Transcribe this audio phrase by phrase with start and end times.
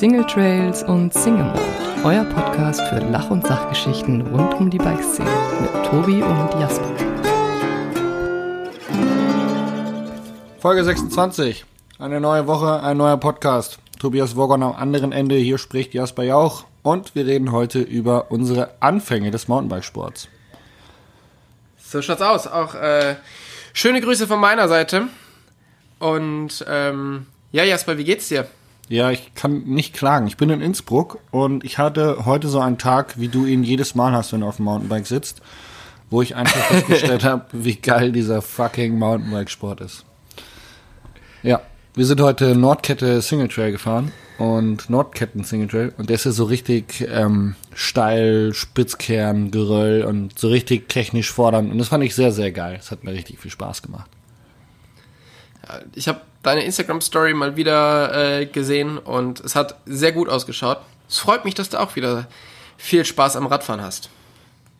[0.00, 1.60] Single Trails und Single Mode,
[2.04, 5.28] euer Podcast für Lach- und Sachgeschichten rund um die Bikeszene
[5.60, 6.90] mit Tobi und Jasper.
[10.58, 11.66] Folge 26.
[11.98, 13.78] Eine neue Woche, ein neuer Podcast.
[13.98, 18.70] Tobias Wogon am anderen Ende, hier spricht Jasper Jauch und wir reden heute über unsere
[18.80, 20.28] Anfänge des Mountainbikesports.
[21.76, 22.46] So schaut's aus.
[22.46, 23.16] Auch äh,
[23.74, 25.08] schöne Grüße von meiner Seite.
[25.98, 28.48] Und ähm, ja, Jasper, wie geht's dir?
[28.90, 30.26] Ja, ich kann nicht klagen.
[30.26, 33.94] Ich bin in Innsbruck und ich hatte heute so einen Tag, wie du ihn jedes
[33.94, 35.42] Mal hast, wenn du auf dem Mountainbike sitzt,
[36.10, 40.04] wo ich einfach festgestellt habe, wie geil dieser fucking Mountainbike-Sport ist.
[41.44, 41.62] Ja,
[41.94, 46.32] wir sind heute Nordkette Single Trail gefahren und Nordketten Single Trail und der ist ja
[46.32, 52.16] so richtig ähm, steil, Spitzkern, Geröll und so richtig technisch fordernd und das fand ich
[52.16, 52.78] sehr, sehr geil.
[52.80, 54.10] Es hat mir richtig viel Spaß gemacht.
[55.94, 60.78] Ich habe deine Instagram-Story mal wieder äh, gesehen und es hat sehr gut ausgeschaut.
[61.08, 62.28] Es freut mich, dass du auch wieder
[62.76, 64.10] viel Spaß am Radfahren hast.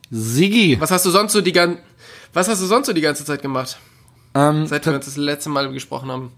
[0.09, 0.77] Sigi!
[0.79, 1.77] Was hast du sonst so die, gan
[2.33, 3.77] Was hast du sonst so die ganze Zeit gemacht?
[4.33, 6.31] Ähm, Seit wir uns das letzte Mal gesprochen haben.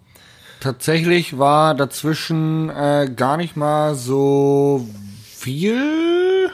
[0.60, 4.88] Tatsächlich war dazwischen äh, gar nicht mal so
[5.36, 6.50] viel.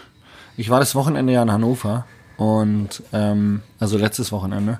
[0.57, 2.05] Ich war das Wochenende ja in Hannover
[2.37, 4.79] und ähm, also letztes Wochenende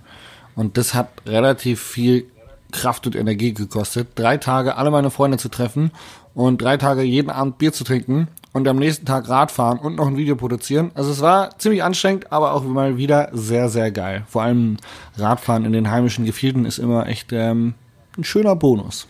[0.55, 2.25] und das hat relativ viel
[2.71, 4.09] Kraft und Energie gekostet.
[4.15, 5.91] Drei Tage alle meine Freunde zu treffen
[6.33, 10.07] und drei Tage jeden Abend Bier zu trinken und am nächsten Tag Radfahren und noch
[10.07, 10.91] ein Video produzieren.
[10.93, 14.23] Also es war ziemlich anstrengend, aber auch mal wieder sehr, sehr geil.
[14.27, 14.77] Vor allem
[15.17, 17.73] Radfahren in den heimischen Gefilden ist immer echt ähm,
[18.17, 19.07] ein schöner Bonus.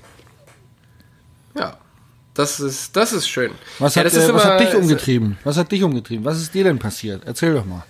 [1.57, 1.77] Ja,
[2.33, 3.52] das ist, das ist schön.
[3.80, 5.37] Was, ja, hat, das ist äh, was immer- hat dich umgetrieben?
[5.43, 6.23] Was hat dich umgetrieben?
[6.25, 7.23] Was ist dir denn passiert?
[7.25, 7.83] Erzähl doch mal.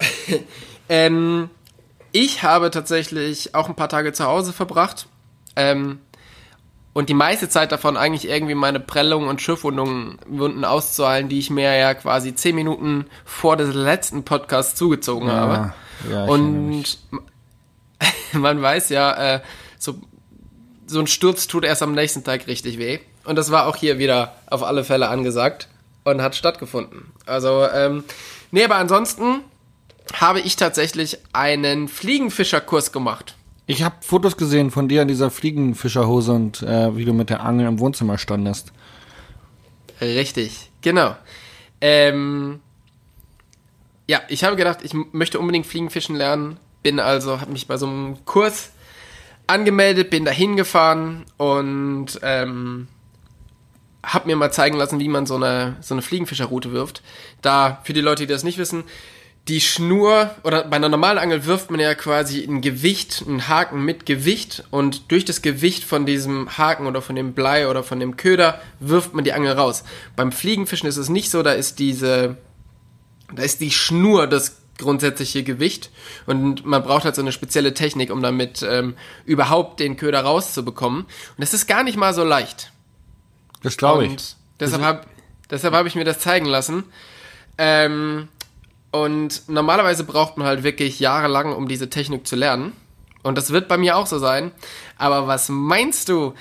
[0.88, 1.50] Ähm,
[2.16, 5.06] ich habe tatsächlich auch ein paar Tage zu Hause verbracht.
[5.54, 5.98] Ähm,
[6.94, 11.50] und die meiste Zeit davon eigentlich irgendwie meine Prellungen und Schiffwundungen Wunden auszuheilen, die ich
[11.50, 15.74] mir ja quasi zehn Minuten vor des letzten Podcasts zugezogen habe.
[16.08, 16.98] ja, erinnere mich.
[17.12, 17.20] und
[18.40, 19.40] man weiß ja, äh,
[19.78, 19.96] so,
[20.86, 23.00] so ein Sturz tut erst am nächsten Tag richtig weh.
[23.24, 25.68] Und das war auch hier wieder auf alle Fälle angesagt
[26.04, 27.12] und hat stattgefunden.
[27.26, 28.04] Also, ähm,
[28.52, 29.42] nee, aber ansonsten
[30.14, 33.34] habe ich tatsächlich einen Fliegenfischerkurs gemacht.
[33.66, 37.40] Ich habe Fotos gesehen von dir in dieser Fliegenfischerhose und äh, wie du mit der
[37.40, 38.72] Angel im Wohnzimmer standest.
[40.00, 41.16] Richtig, genau.
[41.80, 42.60] Ähm,
[44.06, 46.58] ja, ich habe gedacht, ich möchte unbedingt Fliegenfischen lernen.
[46.82, 48.70] Bin also, habe mich bei so einem Kurs
[49.48, 52.86] angemeldet, bin dahin gefahren und ähm,
[54.04, 57.02] habe mir mal zeigen lassen, wie man so eine, so eine Fliegenfischerroute wirft.
[57.42, 58.84] Da, für die Leute, die das nicht wissen,
[59.48, 63.84] die Schnur oder bei einer normalen Angel wirft man ja quasi ein Gewicht, einen Haken
[63.84, 68.00] mit Gewicht und durch das Gewicht von diesem Haken oder von dem Blei oder von
[68.00, 69.84] dem Köder wirft man die Angel raus.
[70.16, 72.36] Beim Fliegenfischen ist es nicht so, da ist diese,
[73.32, 75.90] da ist die Schnur das grundsätzliche Gewicht
[76.26, 81.02] und man braucht halt so eine spezielle Technik, um damit ähm, überhaupt den Köder rauszubekommen.
[81.02, 81.08] Und
[81.38, 82.72] das ist gar nicht mal so leicht.
[83.62, 84.34] Das glaube ich.
[84.58, 85.06] Deshalb habe
[85.50, 86.84] deshalb hab ich mir das zeigen lassen.
[87.58, 88.28] Ähm,
[88.90, 92.72] und normalerweise braucht man halt wirklich jahrelang, um diese Technik zu lernen.
[93.22, 94.52] Und das wird bei mir auch so sein.
[94.98, 96.34] Aber was meinst du,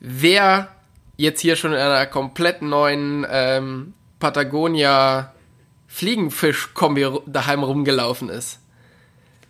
[0.00, 0.68] wer
[1.16, 5.32] jetzt hier schon in einer komplett neuen ähm, Patagonia
[5.88, 8.60] Fliegenfisch-Kombi daheim rumgelaufen ist?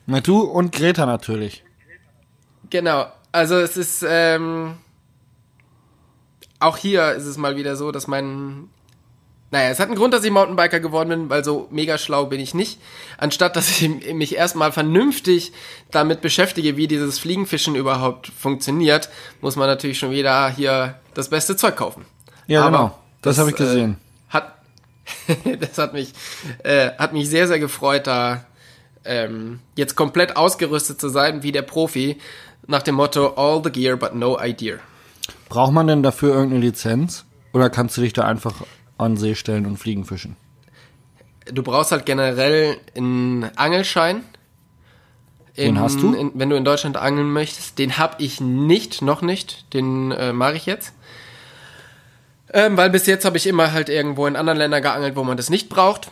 [0.07, 1.63] Na du und Greta natürlich.
[2.71, 3.07] Genau.
[3.31, 4.75] Also es ist ähm,
[6.59, 8.71] auch hier ist es mal wieder so, dass mein
[9.53, 12.41] naja, es hat einen Grund, dass ich Mountainbiker geworden bin, weil so mega schlau bin
[12.41, 12.81] ich nicht.
[13.19, 15.53] Anstatt dass ich mich erstmal vernünftig
[15.91, 19.11] damit beschäftige, wie dieses Fliegenfischen überhaupt funktioniert,
[19.43, 22.07] muss man natürlich schon wieder hier das beste Zeug kaufen.
[22.47, 22.99] Ja, Aber genau.
[23.21, 23.99] Das, habe ich gesehen.
[24.31, 24.55] Äh, hat,
[25.61, 26.15] das hat mich,
[26.65, 28.47] äh, hat mich sehr, sehr gefreut, da
[29.05, 32.19] ähm, jetzt komplett ausgerüstet zu sein, wie der Profi,
[32.67, 34.77] nach dem Motto All the gear but no idea.
[35.51, 37.27] Braucht man denn dafür irgendeine Lizenz?
[37.53, 38.55] Oder kannst du dich da einfach
[39.03, 40.37] an See stellen und Fliegen fischen?
[41.47, 44.23] Du brauchst halt generell einen Angelschein.
[45.57, 46.15] Den hast du?
[46.15, 47.79] In, wenn du in Deutschland angeln möchtest.
[47.79, 49.73] Den habe ich nicht, noch nicht.
[49.75, 50.95] Den äh, mache ich jetzt.
[52.53, 55.37] Ähm, weil bis jetzt habe ich immer halt irgendwo in anderen Ländern geangelt, wo man
[55.37, 56.11] das nicht braucht.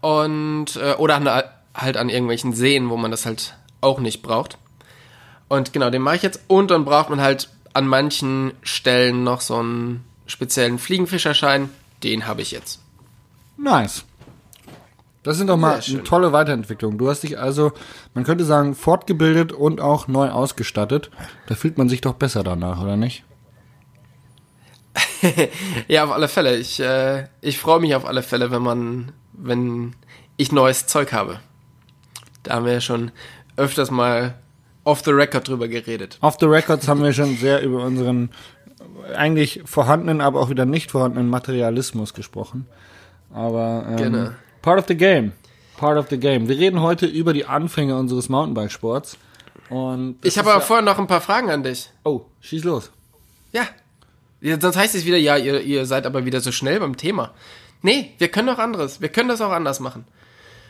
[0.00, 1.28] Und, äh, oder an,
[1.74, 4.58] halt an irgendwelchen Seen, wo man das halt auch nicht braucht.
[5.48, 6.40] Und genau, den mache ich jetzt.
[6.46, 11.70] Und dann braucht man halt an manchen Stellen noch so einen speziellen Fliegenfischerschein.
[12.02, 12.80] Den habe ich jetzt.
[13.56, 14.04] Nice.
[15.22, 16.96] Das sind doch mal eine tolle Weiterentwicklung.
[16.96, 17.72] Du hast dich also,
[18.14, 21.10] man könnte sagen, fortgebildet und auch neu ausgestattet.
[21.46, 23.24] Da fühlt man sich doch besser danach, oder nicht?
[25.88, 26.56] ja, auf alle Fälle.
[26.56, 29.94] Ich, äh, ich freue mich auf alle Fälle, wenn man, wenn
[30.38, 31.40] ich neues Zeug habe.
[32.42, 33.10] Da haben wir ja schon
[33.56, 34.38] öfters mal
[34.84, 36.16] off the record drüber geredet.
[36.22, 38.30] Off the records haben wir schon sehr über unseren
[39.14, 42.66] eigentlich vorhandenen, aber auch wieder nicht vorhandenen Materialismus gesprochen.
[43.32, 44.30] Aber ähm, Genau.
[44.62, 45.32] part of the game.
[45.76, 46.48] Part of the game.
[46.48, 49.16] Wir reden heute über die Anfänge unseres Mountainbikesports.
[49.70, 51.90] Und Ich habe aber ja, vorher noch ein paar Fragen an dich.
[52.04, 52.90] Oh, schieß los.
[53.52, 53.62] Ja.
[54.40, 57.32] Ja, Sonst heißt es wieder, ja, ihr, ihr seid aber wieder so schnell beim Thema.
[57.82, 59.00] Nee, wir können auch anderes.
[59.00, 60.04] Wir können das auch anders machen.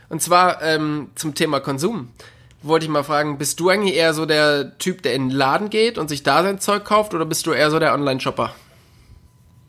[0.09, 2.09] Und zwar ähm, zum Thema Konsum.
[2.63, 5.71] Wollte ich mal fragen, bist du eigentlich eher so der Typ, der in den Laden
[5.71, 8.55] geht und sich da sein Zeug kauft, oder bist du eher so der Online-Shopper?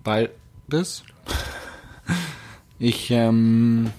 [0.03, 1.03] Beides.
[2.79, 3.91] Ich, ähm,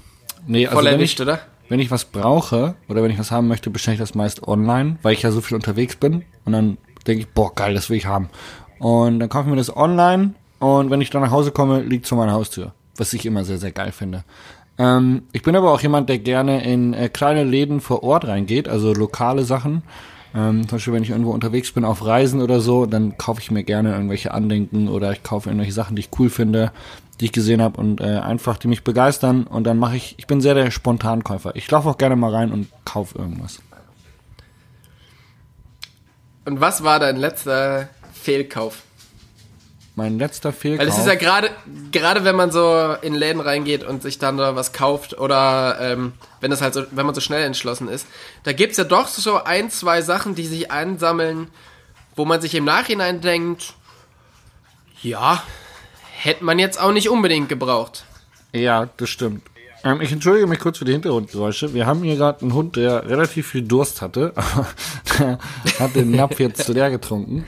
[0.47, 1.41] nee, also Voll wenn erwischt, ich, oder?
[1.69, 4.99] wenn ich was brauche oder wenn ich was haben möchte, bestelle ich das meist online,
[5.03, 6.25] weil ich ja so viel unterwegs bin.
[6.45, 8.29] Und dann denke ich, boah, geil, das will ich haben.
[8.79, 12.07] Und dann kaufe ich mir das online und wenn ich dann nach Hause komme, liegt
[12.07, 12.73] vor meiner Haustür.
[12.97, 14.25] Was ich immer sehr, sehr geil finde.
[14.79, 18.69] Ähm, ich bin aber auch jemand, der gerne in äh, kleine Läden vor Ort reingeht,
[18.69, 19.83] also lokale Sachen.
[20.35, 23.51] Ähm, zum Beispiel, wenn ich irgendwo unterwegs bin auf Reisen oder so, dann kaufe ich
[23.51, 26.73] mir gerne irgendwelche Andenken oder ich kaufe irgendwelche Sachen, die ich cool finde,
[27.21, 29.45] die ich gesehen habe und äh, einfach, die mich begeistern.
[29.45, 31.55] Und dann mache ich, ich bin sehr der Spontankäufer.
[31.55, 33.61] Ich laufe auch gerne mal rein und kaufe irgendwas.
[36.45, 38.83] Und was war dein letzter Fehlkauf?
[39.95, 40.87] Mein letzter Fehlkauf.
[40.87, 41.51] Weil es ist ja gerade,
[41.91, 46.15] gerade wenn man so in Läden reingeht und sich dann da was kauft oder ähm,
[46.41, 48.07] wenn das halt so, wenn man so schnell entschlossen ist,
[48.45, 51.49] da gibt's ja doch so ein, zwei Sachen, die sich ansammeln,
[52.17, 53.75] wo man sich im Nachhinein denkt,
[55.03, 55.43] ja,
[56.11, 58.05] hätte man jetzt auch nicht unbedingt gebraucht.
[58.53, 59.43] Ja, das stimmt.
[59.85, 61.75] Ähm, ich entschuldige mich kurz für die Hintergrundgeräusche.
[61.75, 64.33] Wir haben hier gerade einen Hund, der relativ viel Durst hatte.
[65.19, 65.39] der
[65.79, 67.45] hat den Napf jetzt zu leer getrunken.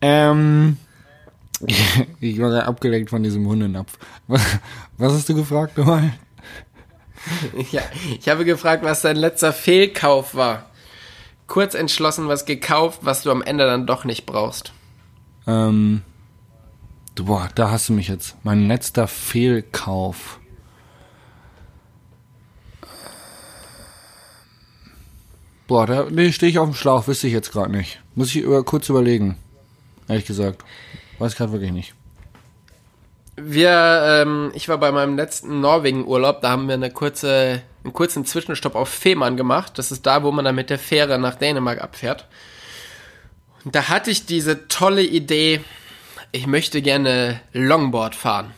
[0.00, 0.76] Ähm,
[2.20, 3.98] ich war sehr abgelenkt von diesem Hundenapf.
[4.26, 4.42] Was,
[4.98, 6.12] was hast du gefragt nochmal?
[7.72, 7.82] Ja,
[8.18, 10.70] ich habe gefragt, was dein letzter Fehlkauf war.
[11.46, 14.72] Kurz entschlossen was gekauft, was du am Ende dann doch nicht brauchst.
[15.46, 16.02] Ähm,
[17.16, 18.36] du, boah, da hast du mich jetzt.
[18.44, 20.38] Mein letzter Fehlkauf.
[25.66, 28.00] Boah, da nee, stehe ich auf dem Schlauch, wüsste ich jetzt gerade nicht.
[28.14, 29.36] Muss ich über, kurz überlegen.
[30.08, 30.64] Ehrlich gesagt.
[31.18, 31.94] Weiß gerade wirklich nicht.
[33.36, 38.24] Wir, ähm, ich war bei meinem letzten Norwegen-Urlaub, da haben wir eine kurze, einen kurzen
[38.24, 39.78] Zwischenstopp auf Fehmarn gemacht.
[39.78, 42.26] Das ist da, wo man dann mit der Fähre nach Dänemark abfährt.
[43.64, 45.60] Und da hatte ich diese tolle Idee,
[46.32, 48.52] ich möchte gerne Longboard fahren.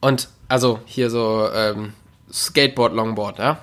[0.00, 1.94] Und, also hier so ähm,
[2.30, 3.58] Skateboard-Longboard, ja.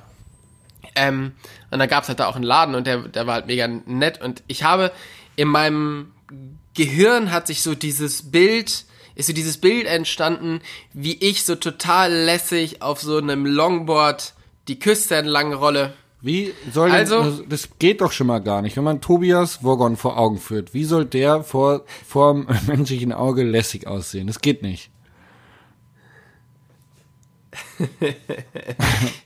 [0.96, 1.34] Ähm,
[1.72, 4.22] und dann gab's halt da auch einen Laden und der, der war halt mega nett.
[4.22, 4.92] Und ich habe
[5.36, 6.12] in meinem
[6.74, 8.86] Gehirn hat sich so dieses Bild,
[9.16, 10.62] ist so dieses Bild entstanden,
[10.94, 14.34] wie ich so total lässig auf so einem Longboard
[14.68, 15.94] die Küste entlang rolle.
[16.22, 18.78] Wie soll denn, Also- das, geht doch schon mal gar nicht.
[18.78, 22.34] Wenn man Tobias Wogon vor Augen führt, wie soll der vor, vor
[22.68, 24.28] menschlichen Auge lässig aussehen?
[24.28, 24.90] Das geht nicht.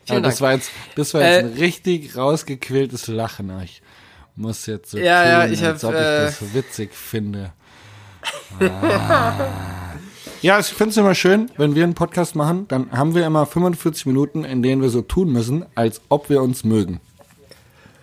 [0.08, 3.52] Das war jetzt, das war jetzt Äh, ein richtig rausgequältes Lachen.
[3.64, 3.82] Ich
[4.38, 7.52] muss jetzt so Ja, ja, tun, ich hab, als ob äh, ich das witzig finde.
[8.60, 9.34] Ah.
[10.44, 13.48] Ja, ich finde es immer schön, wenn wir einen Podcast machen, dann haben wir immer
[13.48, 17.00] 45 Minuten, in denen wir so tun müssen, als ob wir uns mögen.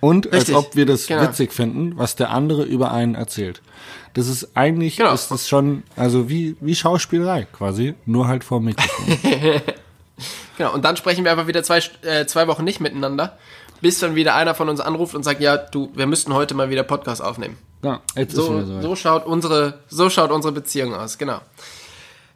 [0.00, 1.22] Und Richtig, als ob wir das genau.
[1.22, 3.62] witzig finden, was der andere über einen erzählt.
[4.14, 5.14] Das ist eigentlich, Genau.
[5.14, 9.16] ist das schon, also wie, wie Schauspielerei quasi, nur halt vor Mikrofon.
[10.56, 13.36] Genau, und dann sprechen wir einfach wieder zwei, äh, zwei Wochen nicht miteinander,
[13.84, 16.70] bis dann wieder einer von uns anruft und sagt, ja, du, wir müssten heute mal
[16.70, 17.58] wieder Podcast aufnehmen.
[17.82, 18.80] ja, jetzt ist So, wieder so.
[18.80, 21.42] so schaut unsere, so schaut unsere Beziehung aus, genau.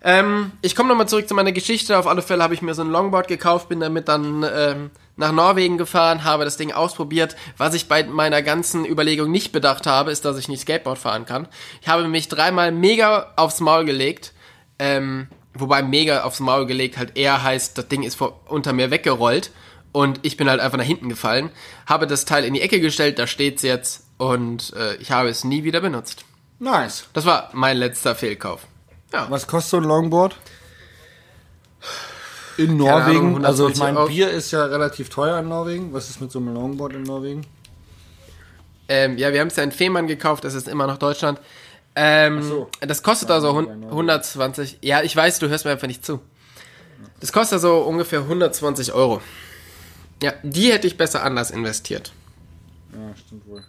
[0.03, 1.99] Ähm, ich komme nochmal zurück zu meiner Geschichte.
[1.99, 5.33] Auf alle Fälle habe ich mir so ein Longboard gekauft, bin damit dann ähm, nach
[5.33, 7.35] Norwegen gefahren, habe das Ding ausprobiert.
[7.57, 11.25] Was ich bei meiner ganzen Überlegung nicht bedacht habe, ist, dass ich nicht Skateboard fahren
[11.25, 11.49] kann.
[11.81, 14.35] Ich habe mich dreimal mega aufs Maul gelegt.
[14.79, 18.91] Ähm, wobei mega aufs Maul gelegt halt eher heißt, das Ding ist vor, unter mir
[18.91, 19.51] weggerollt
[19.93, 21.51] und ich bin halt einfach nach hinten gefallen.
[21.87, 25.45] Habe das Teil in die Ecke gestellt, da steht's jetzt und äh, ich habe es
[25.45, 26.25] nie wieder benutzt.
[26.59, 27.05] Nice.
[27.13, 28.67] Das war mein letzter Fehlkauf.
[29.13, 29.27] Ja.
[29.31, 30.37] Was kostet so ein Longboard?
[32.57, 34.09] In Ahnung, Norwegen, also ich 120 meine.
[34.09, 35.93] Bier ist ja relativ teuer in Norwegen.
[35.93, 37.47] Was ist mit so einem Longboard in Norwegen?
[38.89, 41.41] Ähm, ja, wir haben es ja in Fehmarn gekauft, das ist immer noch Deutschland.
[41.95, 42.69] Ähm, so.
[42.81, 44.79] Das kostet also hun- 120.
[44.83, 46.21] Ja, ich weiß, du hörst mir einfach nicht zu.
[47.21, 49.21] Das kostet so ungefähr 120 Euro.
[50.23, 52.13] Ja, die hätte ich besser anders investiert.
[52.93, 53.63] Ja, stimmt wohl.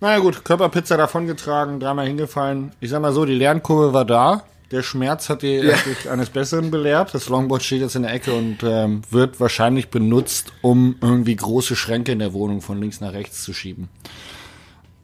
[0.00, 2.72] Naja gut, Körperpizza davongetragen, dreimal hingefallen.
[2.80, 4.42] Ich sag mal so, die Lernkurve war da.
[4.72, 5.76] Der Schmerz hat, die, Ja.
[5.76, 7.14] dich eines Besseren belehrt.
[7.14, 11.76] Das Longboard steht jetzt in der Ecke und ähm, wird wahrscheinlich benutzt, um irgendwie große
[11.76, 13.88] Schränke in der Wohnung von links nach rechts zu schieben.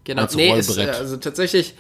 [0.05, 0.23] Genau.
[0.23, 1.75] Als nee, ist, äh, also tatsächlich,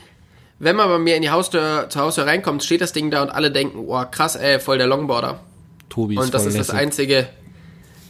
[0.58, 3.30] wenn man bei mir in die Haustür, zur Haustür reinkommt, steht das Ding da und
[3.30, 5.40] alle denken, oh krass, ey, voll der Longboarder.
[5.88, 6.74] Tobi ist Und das ist das lässig.
[6.80, 7.28] einzige,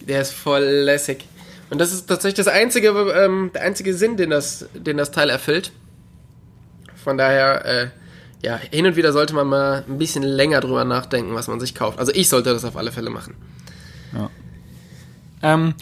[0.09, 1.25] der ist voll lässig.
[1.71, 5.29] Und das ist tatsächlich das einzige, ähm, der einzige Sinn, den das, den das Teil
[5.29, 5.71] erfüllt.
[6.97, 7.89] Von daher, äh,
[8.43, 11.75] ja, hin und wieder sollte man mal ein bisschen länger drüber nachdenken, was man sich
[11.75, 11.99] kauft.
[11.99, 13.35] Also ich sollte das auf alle Fälle machen.
[15.43, 15.75] Ähm,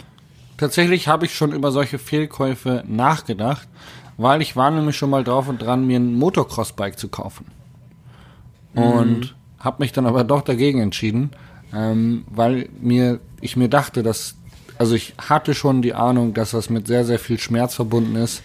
[0.57, 3.69] tatsächlich habe ich schon über solche Fehlkäufe nachgedacht,
[4.17, 7.47] weil ich war nämlich schon mal drauf und dran, mir ein Motocross-Bike zu kaufen.
[8.75, 11.31] Und habe mich dann aber doch dagegen entschieden,
[11.73, 14.35] ähm, weil mir ich mir dachte, dass
[14.79, 18.43] also ich hatte schon die Ahnung, dass das mit sehr sehr viel Schmerz verbunden ist,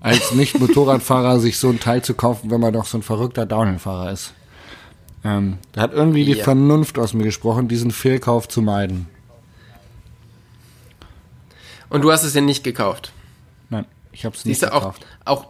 [0.00, 3.46] als nicht Motorradfahrer sich so ein Teil zu kaufen, wenn man doch so ein verrückter
[3.46, 4.32] Downhill-Fahrer ist.
[5.24, 6.44] Ähm, da hat irgendwie die Ja.
[6.44, 9.08] Vernunft aus mir gesprochen, diesen Fehlkauf zu meiden.
[11.90, 13.12] Und du hast es dir nicht gekauft.
[13.70, 15.06] Nein, ich habe es nicht Siehst du, auch, gekauft.
[15.24, 15.46] auch,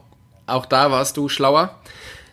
[0.46, 1.74] auch da warst du schlauer.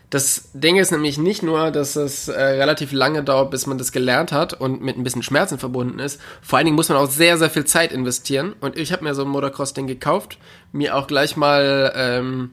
[0.10, 3.92] Das Ding ist nämlich nicht nur, dass es äh, relativ lange dauert, bis man das
[3.92, 6.22] gelernt hat und mit ein bisschen Schmerzen verbunden ist.
[6.42, 8.56] Vor allen Dingen muss man auch sehr, sehr viel Zeit investieren.
[8.62, 10.38] Und ich habe mir so ein Motocross-Ding gekauft,
[10.72, 12.52] mir auch gleich mal ähm,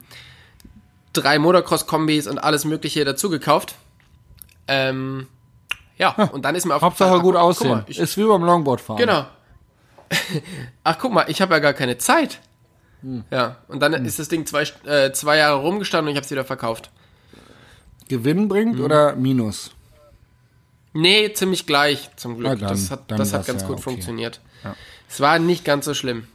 [1.13, 3.75] drei Motocross-Kombis und alles Mögliche dazu gekauft.
[4.67, 5.27] Ähm,
[5.97, 7.69] ja, und dann ist mir Hauptsache aufgefallen, gut aussehen.
[7.69, 8.99] mal, ich, ist wie beim Longboardfahren.
[8.99, 9.25] Genau.
[10.83, 12.39] Ach, guck mal, ich habe ja gar keine Zeit.
[13.01, 13.23] Hm.
[13.29, 16.31] Ja, und dann ist das Ding zwei, äh, zwei Jahre rumgestanden und ich habe es
[16.31, 16.89] wieder verkauft.
[18.07, 18.83] Gewinn bringt Mhm.
[18.85, 19.71] oder Minus?
[20.93, 22.59] Nee, ziemlich gleich, zum Glück.
[22.59, 23.83] Dann, das hat, das hat ganz ja gut okay.
[23.83, 24.39] funktioniert.
[25.09, 26.27] Es war nicht ganz so schlimm.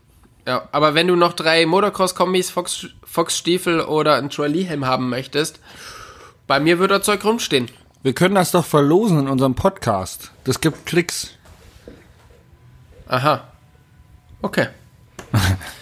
[0.47, 5.61] Ja, aber wenn du noch drei Motocross-Kombis, Fox, Fox-Stiefel oder einen Trolley-Helm haben möchtest,
[6.47, 7.71] bei mir wird das Zeug rumstehen.
[8.03, 10.31] Wir können das doch verlosen in unserem Podcast.
[10.45, 11.33] Das gibt Klicks.
[13.07, 13.49] Aha.
[14.43, 14.69] Okay.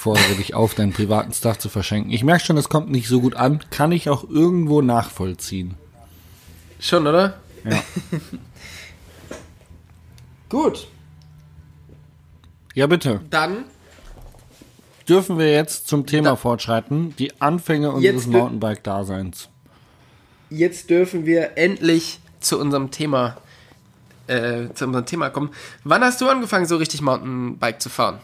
[0.00, 2.10] Ich fordere dich auf, deinen privaten Stuff zu verschenken.
[2.10, 3.60] Ich merke schon, es kommt nicht so gut an.
[3.70, 5.74] Kann ich auch irgendwo nachvollziehen.
[6.80, 7.38] Schon, oder?
[7.68, 7.82] Ja.
[10.48, 10.88] Gut.
[12.74, 13.20] Ja, bitte.
[13.28, 13.64] Dann
[15.06, 17.14] Dürfen wir jetzt zum Thema Da- fortschreiten.
[17.16, 19.50] Die Anfänge unseres Mountainbike-Daseins.
[20.48, 23.36] jetzt dürfen wir endlich zu unserem Thema
[24.28, 25.50] äh, zu unserem Thema kommen.
[25.84, 28.18] Wann hast du angefangen, so richtig Mountainbike zu fahren?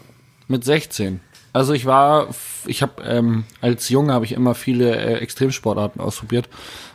[0.47, 1.19] Mit 16.
[1.57, 2.27] Also ich war,
[2.67, 6.49] ich habe ähm, als Junge habe ich immer viele äh, Extremsportarten ausprobiert.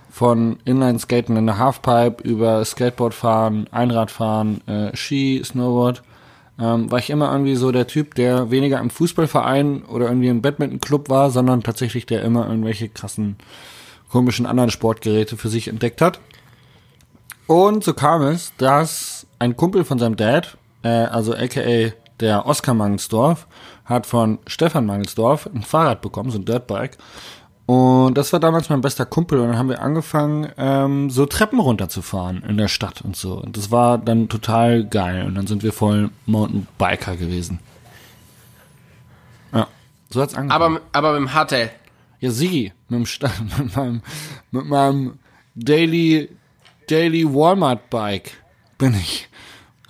[0.08, 6.04] Von Inline-Skaten in der Halfpipe über Skateboardfahren, Einradfahren, äh, Ski, Snowboard.
[6.60, 10.42] Ähm, war ich immer irgendwie so der Typ, der weniger im Fußballverein oder irgendwie im
[10.42, 13.38] Badminton-Club war, sondern tatsächlich der immer irgendwelche krassen,
[14.10, 16.20] komischen anderen Sportgeräte für sich entdeckt hat.
[17.48, 21.90] Und so kam es, dass ein Kumpel von seinem Dad, äh, also aka
[22.22, 23.46] der Oskar Mangelsdorf,
[23.84, 26.96] hat von Stefan Mangelsdorf ein Fahrrad bekommen, so ein Dirtbike.
[27.66, 31.60] Und das war damals mein bester Kumpel und dann haben wir angefangen, ähm, so Treppen
[31.60, 33.34] runterzufahren in der Stadt und so.
[33.34, 37.60] Und das war dann total geil und dann sind wir voll Mountainbiker gewesen.
[39.52, 39.68] Ja,
[40.10, 40.76] so hat's angefangen.
[40.76, 41.70] Aber, aber mit dem Hardtail.
[42.20, 44.02] Ja, Sigi, mit, dem Sta mit meinem,
[44.50, 45.18] mit meinem
[45.54, 46.30] Daily,
[46.88, 48.32] Daily Walmart Bike
[48.78, 49.28] bin ich,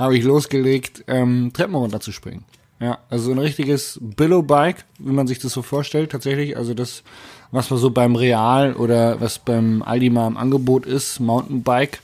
[0.02, 2.44] habe ich losgelegt, ähm, Treppen runterzuspringen.
[2.80, 6.56] Ja, also ein richtiges Billow-Bike, wie man sich das so vorstellt, tatsächlich.
[6.56, 7.04] Also das,
[7.52, 12.00] was man so beim Real oder was beim Aldi mal im Angebot ist, Mountainbike,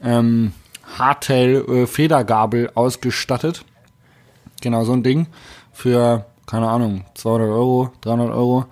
[0.00, 0.52] ähm,
[0.96, 3.64] Hardtail, äh, Federgabel ausgestattet.
[4.60, 5.26] Genau, so ein Ding
[5.72, 8.66] für, keine Ahnung, 200 Euro, 300 Euro.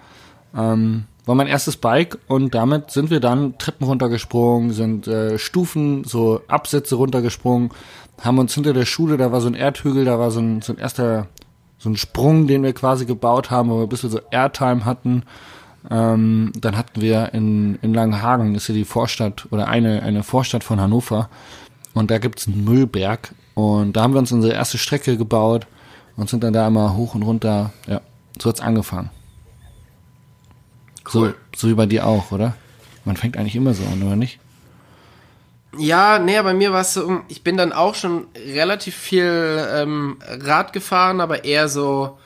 [0.57, 6.05] Ähm, war mein erstes Bike und damit sind wir dann Treppen runtergesprungen, sind äh, Stufen,
[6.05, 7.71] so Absätze runtergesprungen,
[8.21, 10.73] haben uns hinter der Schule, da war so ein Erdhügel, da war so ein, so
[10.73, 11.27] ein erster,
[11.79, 15.23] so ein Sprung, den wir quasi gebaut haben, wo wir ein bisschen so Airtime hatten.
[15.91, 20.63] Ähm, dann hatten wir in, in Langenhagen, ist ja die Vorstadt oder eine, eine Vorstadt
[20.63, 21.31] von Hannover.
[21.95, 23.35] Und da gibt's einen Müllberg.
[23.55, 25.67] Und da haben wir uns unsere erste Strecke gebaut
[26.17, 27.73] und sind dann da immer hoch und runter.
[27.87, 28.03] Ja,
[28.41, 29.11] so hat's angefangen.
[31.13, 31.35] Cool.
[31.55, 32.55] So, so wie bei dir auch, oder?
[33.05, 34.39] Man fängt eigentlich immer so an, oder nicht?
[35.79, 40.19] Ja, nee, bei mir war es so, ich bin dann auch schon relativ viel ähm,
[40.27, 42.19] Rad gefahren, aber eher so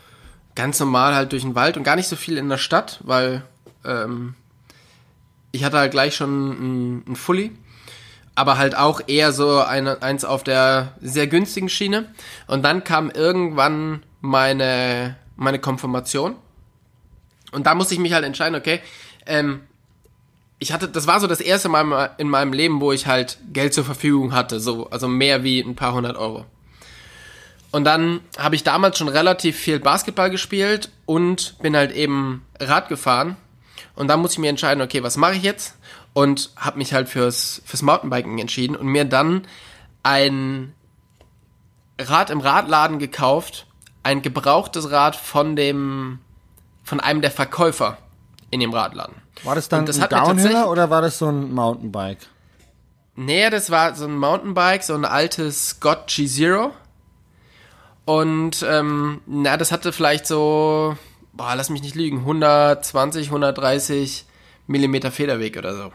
[0.55, 3.43] ganz normal halt durch den Wald und gar nicht so viel in der Stadt, weil
[3.85, 4.35] ähm,
[5.53, 7.53] ich hatte halt gleich schon ein, Fully,
[8.35, 12.13] aber halt auch eher so eine, eins auf der sehr günstigen Schiene.
[12.47, 16.35] Und dann kam irgendwann meine, meine Konfirmation.
[17.53, 18.81] Und da musste ich mich halt entscheiden, okay,
[19.27, 19.61] ähm,
[20.59, 23.75] ich hatte, das war so das erste Mal in meinem Leben, wo ich halt Geld
[23.75, 26.47] zur Verfügung hatte, so, also mehr wie ein paar hundert Euro.
[27.71, 32.89] Und dann habe ich damals schon relativ viel Basketball gespielt und bin halt eben Rad
[32.89, 33.37] gefahren.
[33.97, 35.77] Und dann muss ich mir entscheiden, okay, was mache ich jetzt?
[36.13, 39.47] Und habe mich halt fürs, fürs Mountainbiking entschieden und mir dann
[40.05, 40.73] ein
[41.99, 43.67] Rad im Radladen gekauft,
[44.05, 46.21] ein gebrauchtes Rad von dem,
[46.85, 47.99] von einem der Verkäufer
[48.51, 49.24] in dem Radladen.
[49.43, 52.27] War das dann das ein Downhiller oder war das so ein Mountainbike?
[53.17, 56.71] Nee, das war so ein Mountainbike, so ein altes Scott G0.
[58.05, 60.97] Und ähm, na, das hatte vielleicht so,
[61.33, 64.27] boah, lass mich nicht lügen, 120, 130
[64.67, 65.93] Millimeter Federweg oder so.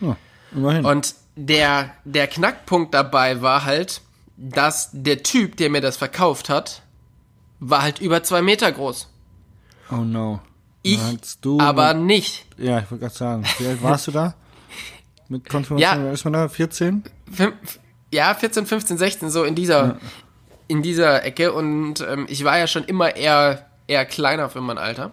[0.00, 0.16] Ja,
[0.54, 0.84] immerhin.
[0.84, 4.00] Und der, der Knackpunkt dabei war halt,
[4.36, 6.82] dass der Typ, der mir das verkauft hat,
[7.60, 9.08] war halt über zwei Meter groß.
[9.90, 10.40] oh no.
[10.86, 11.00] Ich
[11.58, 12.46] aber mit, nicht.
[12.58, 13.44] Ja, ich wollte gerade sagen.
[13.58, 14.34] Wie alt warst du da?
[15.28, 16.12] Mit Konfirmation, Ja.
[16.12, 16.48] ist man da?
[16.48, 17.02] 14?
[17.32, 17.54] Fünf,
[18.12, 19.96] ja, 14, 15, 16, so in dieser,
[20.68, 21.54] in dieser Ecke.
[21.54, 25.12] Und ähm, ich war ja schon immer eher, eher kleiner für mein Alter.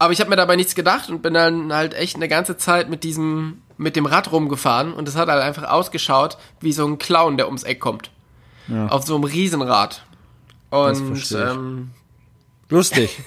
[0.00, 2.90] Aber ich habe mir dabei nichts gedacht und bin dann halt echt eine ganze Zeit
[2.90, 6.98] mit diesem, mit dem Rad rumgefahren und es hat halt einfach ausgeschaut wie so ein
[6.98, 8.10] Clown, der ums Eck kommt.
[8.66, 8.88] Ja.
[8.88, 10.04] Auf so einem Riesenrad.
[10.70, 11.90] Und ähm,
[12.70, 13.18] Lustig.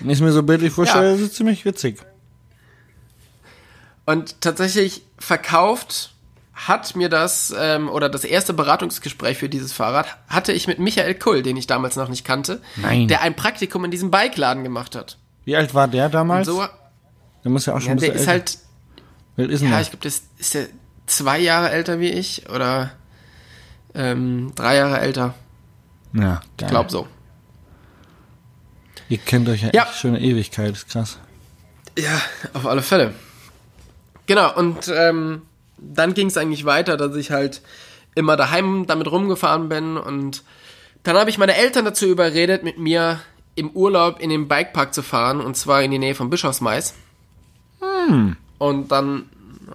[0.00, 1.14] Wenn ich mir so bildlich vorstelle, Ja.
[1.14, 2.00] ist es ziemlich witzig.
[4.04, 6.12] Und tatsächlich verkauft
[6.54, 11.14] hat mir das, ähm, oder das erste Beratungsgespräch für dieses Fahrrad hatte ich mit Michael
[11.14, 13.08] Kull, den ich damals noch nicht kannte, Nein.
[13.08, 15.18] der ein Praktikum in diesem Bikeladen gemacht hat.
[15.44, 16.46] Wie alt war der Und damals?
[16.46, 16.64] so,
[17.44, 18.58] der muss ja auch schon ja, ein der bisschen ist älter.
[19.36, 19.80] halt, ist ja, der?
[19.82, 20.66] ich glaube, das ist der
[21.06, 22.90] zwei Jahre älter wie ich oder
[23.94, 25.34] ähm, drei Jahre älter.
[26.14, 26.40] ja, geil.
[26.62, 27.06] Ich glaube so.
[29.08, 29.84] Ihr kennt euch ja, Ja.
[29.84, 31.18] echt schon eine Ewigkeit, ist krass.
[31.98, 32.20] Ja,
[32.52, 33.14] auf alle Fälle.
[34.26, 35.42] Genau, und ähm,
[35.78, 37.62] dann ging es eigentlich weiter, dass ich halt
[38.14, 40.42] immer daheim damit rumgefahren bin und
[41.04, 43.20] dann habe ich meine Eltern dazu überredet, mit mir
[43.54, 46.94] im Urlaub in den Bikepark zu fahren und zwar in die Nähe von Bischofsmais.
[48.58, 49.26] Und dann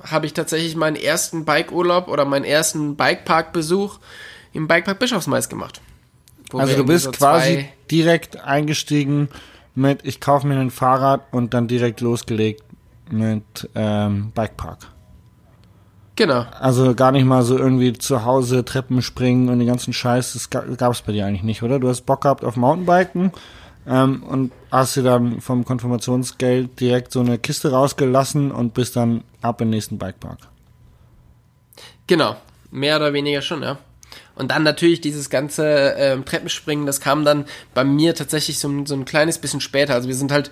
[0.03, 3.99] habe ich tatsächlich meinen ersten Bikeurlaub oder meinen ersten Bikepark-Besuch
[4.53, 5.81] im Bikepark Bischofsmais gemacht.
[6.53, 9.29] Also du bist so quasi direkt eingestiegen
[9.75, 12.63] mit, ich kaufe mir ein Fahrrad und dann direkt losgelegt
[13.09, 14.87] mit ähm, Bikepark.
[16.15, 16.45] Genau.
[16.59, 20.49] Also gar nicht mal so irgendwie zu Hause Treppen springen und den ganzen Scheiß, das
[20.49, 21.79] gab es bei dir eigentlich nicht, oder?
[21.79, 23.31] Du hast Bock gehabt auf Mountainbiken
[23.87, 29.23] ähm, und hast dir dann vom Konfirmationsgeld direkt so eine Kiste rausgelassen und bist dann
[29.41, 30.39] ab in den nächsten Bikepark.
[32.07, 32.35] Genau,
[32.71, 33.77] mehr oder weniger schon, ja.
[34.35, 38.85] Und dann natürlich dieses ganze ähm, Treppenspringen, das kam dann bei mir tatsächlich so, ein-
[38.85, 39.93] so ein kleines bisschen später.
[39.93, 40.51] Also wir sind halt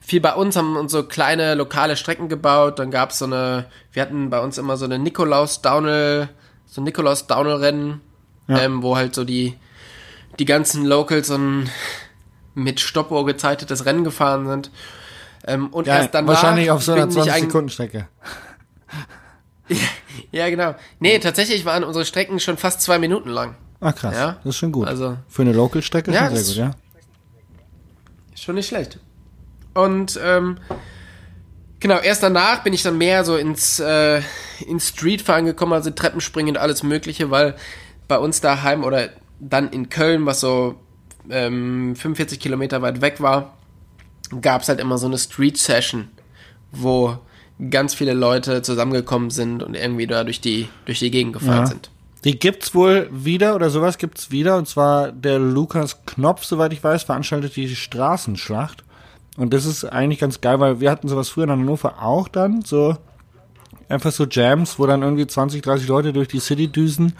[0.00, 2.78] viel bei uns, haben uns so kleine lokale Strecken gebaut.
[2.78, 6.28] Dann gab es so eine, wir hatten bei uns immer so eine Nikolaus Downhill,
[6.66, 8.00] so ein Nikolaus Downhill Rennen,
[8.48, 8.58] Ja.
[8.60, 9.54] ähm, wo halt so die,
[10.38, 11.68] die ganzen Locals so ein
[12.54, 14.70] mit Stoppuhr gezeitetes Rennen gefahren sind.
[15.46, 18.08] Ähm, und Ja, erst danach wahrscheinlich auf so einer bin ich 20 eigentlich- Sekunden Strecke.
[20.32, 20.74] Ja, genau.
[21.00, 23.54] Nee, tatsächlich waren unsere Strecken schon fast zwei Minuten lang.
[23.80, 24.88] Ah krass, Ja, das ist schon gut.
[24.88, 26.80] also- Für eine Local-Strecke Ja, schon das- sehr gut, ja.
[28.34, 28.98] Schon nicht schlecht.
[29.74, 30.58] Und ähm,
[31.80, 34.20] genau, erst danach bin ich dann mehr so ins, äh,
[34.66, 37.56] ins Streetfahren gekommen, also Treppenspringen und alles Mögliche, weil
[38.08, 39.10] bei uns daheim oder
[39.40, 40.76] dann in Köln, was so
[41.28, 43.56] ähm, 45 Kilometer weit weg war,
[44.40, 46.08] gab es halt immer so eine Street-Session,
[46.72, 47.18] wo
[47.70, 51.66] ganz viele Leute zusammengekommen sind und irgendwie da durch die, durch die Gegend gefahren Ja.
[51.66, 51.90] sind.
[52.24, 56.82] Die gibt's wohl wieder oder sowas gibt's wieder und zwar der Lukas Knopf, soweit ich
[56.82, 58.84] weiß, veranstaltet die Straßenschlacht
[59.36, 62.62] und das ist eigentlich ganz geil, weil wir hatten sowas früher in Hannover auch dann,
[62.62, 62.96] so
[63.88, 67.12] einfach so Jams, wo dann irgendwie 20, 30 Leute durch die City düsen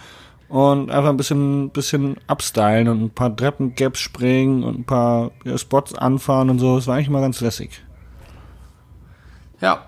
[0.48, 5.56] und einfach ein bisschen, bisschen abstylen und ein paar Treppengaps springen und ein paar ja,
[5.58, 6.76] Spots anfahren und so.
[6.76, 7.82] Das war eigentlich mal ganz lässig.
[9.60, 9.86] Ja.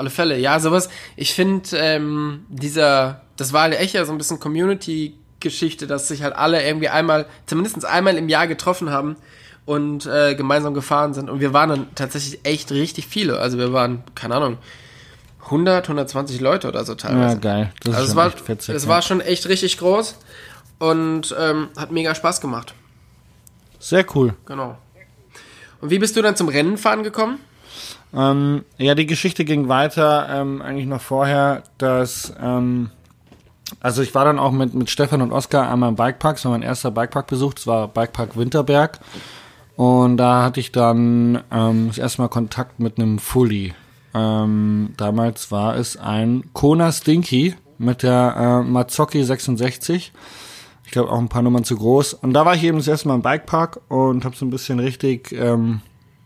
[0.00, 0.38] Alle Fälle.
[0.38, 0.88] Ja, sowas.
[1.14, 6.22] Ich finde, ähm, dieser, das war halt echt ja so ein bisschen Community-Geschichte, dass sich
[6.22, 9.16] halt alle irgendwie einmal, zumindest einmal im Jahr getroffen haben
[9.66, 11.28] und äh, gemeinsam gefahren sind.
[11.28, 13.40] Und wir waren dann tatsächlich echt richtig viele.
[13.40, 14.56] Also wir waren, keine Ahnung,
[15.44, 17.38] 100, 120 Leute oder so Ja, teilweise.
[17.40, 17.70] geil.
[17.82, 18.74] Das also ist es war, fetzig.
[18.74, 18.88] es ja.
[18.88, 20.16] war schon echt richtig groß
[20.78, 22.72] und ähm, hat mega Spaß gemacht.
[23.78, 24.32] Sehr cool.
[24.46, 24.78] Genau.
[25.82, 27.38] Und wie bist du dann zum Rennenfahren gekommen?
[28.14, 32.90] Ähm, ja, die Geschichte ging weiter, ähm, eigentlich noch vorher, dass, ähm,
[33.80, 36.52] also ich war dann auch mit, mit Stefan und Oskar einmal im Bikepark, das war
[36.52, 39.00] mein erster Bikepark-Besuch, das war Bikepark Winterberg.
[39.76, 43.72] Und da hatte ich dann ähm, das erste Mal Kontakt mit einem Fully.
[44.12, 50.12] Ähm, damals war es ein Kona Stinky mit der äh, Mazzocchi 66.
[50.84, 52.14] Ich glaube auch ein paar Nummern zu groß.
[52.14, 54.80] Und da war ich eben das erste Mal im Bikepark und habe so ein bisschen
[54.80, 55.80] richtig ähm,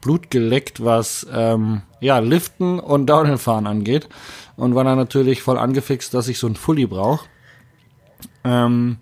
[0.04, 4.08] Blut geleckt, was ähm, ja Liften und Downhillfahren angeht.
[4.56, 7.26] Und war dann natürlich voll angefixt, dass ich so ein Fully brauche.
[8.44, 8.98] Ähm,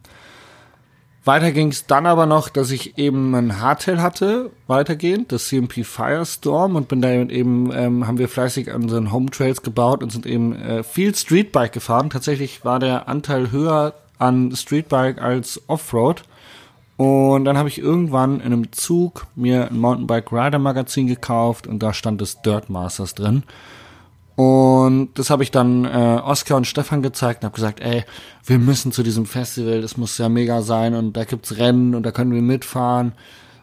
[1.25, 5.85] weiter ging es dann aber noch, dass ich eben ein Hardtail hatte, weitergehend, das CMP
[5.85, 10.11] Firestorm und bin da eben, ähm, haben wir fleißig an unseren Home Trails gebaut und
[10.11, 12.11] sind eben äh, viel Streetbike gefahren.
[12.11, 16.23] Tatsächlich war der Anteil höher an Streetbike als Offroad.
[17.03, 21.83] Und dann habe ich irgendwann in einem Zug mir ein Mountainbike Rider Magazin gekauft und
[21.83, 23.43] da stand das Dirt Masters drin.
[24.37, 28.05] Und das habe ich dann äh, Oskar und Stefan gezeigt und habe gesagt, ey,
[28.45, 32.05] wir müssen zu diesem Festival, das muss ja mega sein und da gibt's Rennen und
[32.07, 33.15] da können wir mitfahren.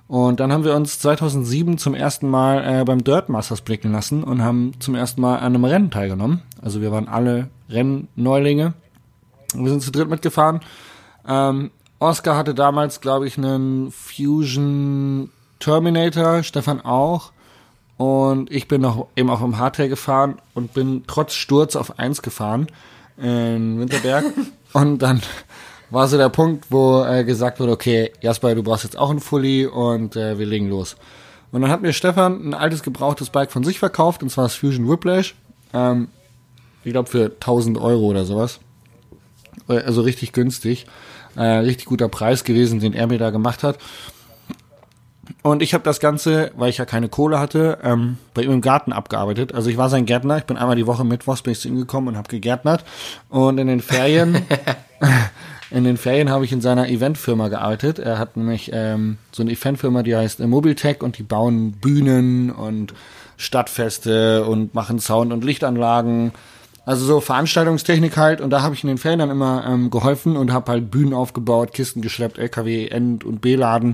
[0.10, 4.22] Und dann haben wir uns 2007 zum ersten Mal äh, beim Dirt Masters blicken lassen
[4.22, 6.42] und haben zum ersten Mal an einem Rennen teilgenommen.
[6.62, 8.74] Also wir waren alle Rennneulinge.
[9.56, 10.60] Wir sind zu dritt mitgefahren.
[11.26, 17.32] Ähm, Oscar hatte damals, glaube ich, einen Fusion Terminator, Stefan auch.
[17.98, 22.22] Und ich bin noch eben auch im Hardtail gefahren und bin trotz Sturz auf eins
[22.22, 22.68] gefahren
[23.18, 24.24] in Winterberg.
[24.74, 25.22] und dann
[25.90, 29.20] war so der Punkt, wo äh, gesagt wurde, okay, Jasper, du brauchst jetzt auch einen
[29.20, 30.96] Fully und äh, wir legen los.
[31.52, 34.56] Und dann hat mir Stefan ein altes gebrauchtes Bike von sich verkauft, und zwar das
[34.56, 35.36] Fusion Whiplash.
[35.74, 36.08] Ähm,
[36.84, 38.60] ich glaube für 1000 Euro oder sowas.
[39.68, 40.86] Äh, also richtig günstig.
[41.40, 43.78] Äh, richtig guter Preis gewesen, den er mir da gemacht hat.
[45.42, 48.60] Und ich habe das Ganze, weil ich ja keine Kohle hatte, ähm, bei ihm im
[48.60, 49.54] Garten abgearbeitet.
[49.56, 50.38] Also ich war sein Gärtner.
[50.38, 52.84] Ich bin einmal die Woche mittwochs bin ich zu ihm gekommen und habe gegärtnert.
[53.30, 54.42] Und in den Ferien,
[55.72, 58.00] in den Ferien habe ich in seiner Eventfirma gearbeitet.
[58.00, 62.94] Er hat nämlich ähm, so eine Eventfirma, die heißt Mobiltech und die bauen Bühnen und
[63.38, 66.34] Stadtfeste und machen Sound- und Lichtanlagen.
[66.90, 68.42] Also so Veranstaltungstechnik halt.
[68.42, 71.14] Und da habe ich in den Ferien dann immer ähm, geholfen und habe halt Bühnen
[71.14, 73.94] aufgebaut, Kisten geschleppt, LKW, End- und B-Laden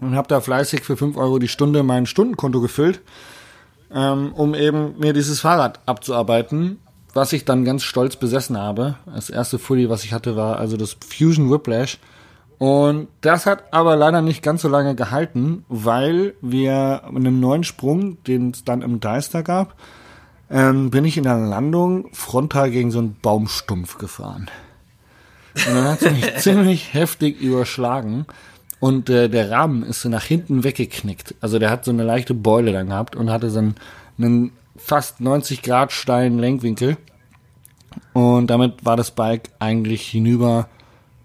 [0.00, 3.00] und habe da fleißig für 5 Euro die Stunde mein Stundenkonto gefüllt,
[3.92, 6.78] ähm, um eben mir dieses Fahrrad abzuarbeiten,
[7.12, 8.94] was ich dann ganz stolz besessen habe.
[9.12, 11.98] Das erste Fully, was ich hatte, war also das Fusion Whiplash.
[12.58, 17.64] Und das hat aber leider nicht ganz so lange gehalten, weil wir mit einem neuen
[17.64, 19.74] Sprung, den es dann im Deister gab,
[20.50, 24.50] ähm, bin ich in der Landung frontal gegen so einen Baumstumpf gefahren.
[25.54, 28.26] Und dann hat es mich ziemlich heftig überschlagen.
[28.78, 31.34] Und äh, der Rahmen ist so nach hinten weggeknickt.
[31.40, 33.74] Also der hat so eine leichte Beule dann gehabt und hatte so einen,
[34.18, 36.96] einen fast 90 Grad steilen Lenkwinkel.
[38.12, 40.68] Und damit war das Bike eigentlich hinüber,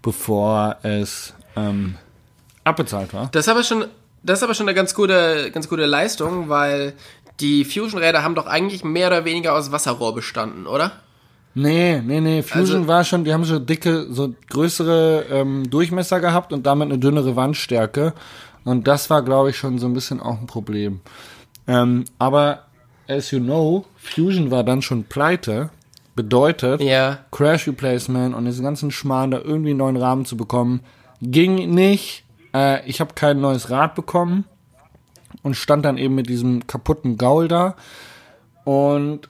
[0.00, 1.96] bevor es ähm,
[2.64, 3.28] abbezahlt war.
[3.32, 3.84] Das ist aber schon,
[4.22, 6.94] das ist aber schon eine ganz gute, ganz gute Leistung, weil
[7.42, 10.92] die Fusion-Räder haben doch eigentlich mehr oder weniger aus Wasserrohr bestanden, oder?
[11.54, 12.42] Nee, nee, nee.
[12.42, 16.86] Fusion Also- war schon, die haben so dicke, so größere ähm, Durchmesser gehabt und damit
[16.88, 18.14] eine dünnere Wandstärke.
[18.64, 21.00] Und das war, glaube ich, schon so ein bisschen auch ein Problem.
[21.66, 22.60] Ähm, aber
[23.08, 25.70] as you know, Fusion war dann schon pleite.
[26.14, 27.18] Bedeutet, Ja.
[27.32, 30.80] Crash Replacement und diesen ganzen Schmarrn, da irgendwie einen neuen Rahmen zu bekommen,
[31.22, 32.24] ging nicht.
[32.54, 34.44] Äh, ich habe kein neues Rad bekommen
[35.42, 37.76] und stand dann eben mit diesem kaputten Gaul da.
[38.64, 39.28] Und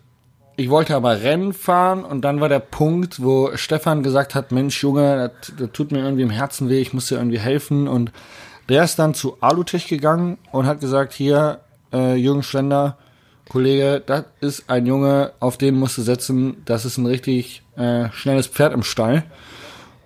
[0.56, 4.82] ich wollte aber Rennen fahren und dann war der Punkt, wo Stefan gesagt hat, Mensch
[4.82, 7.88] Junge, das, das tut mir irgendwie im Herzen weh, ich muss dir irgendwie helfen.
[7.88, 8.12] Und
[8.68, 11.60] der ist dann zu Alutech gegangen und hat gesagt, hier,
[11.92, 12.98] äh, Jürgen Schlender,
[13.48, 18.08] Kollege, das ist ein Junge, auf den musst du setzen, das ist ein richtig äh,
[18.12, 19.24] schnelles Pferd im Stall.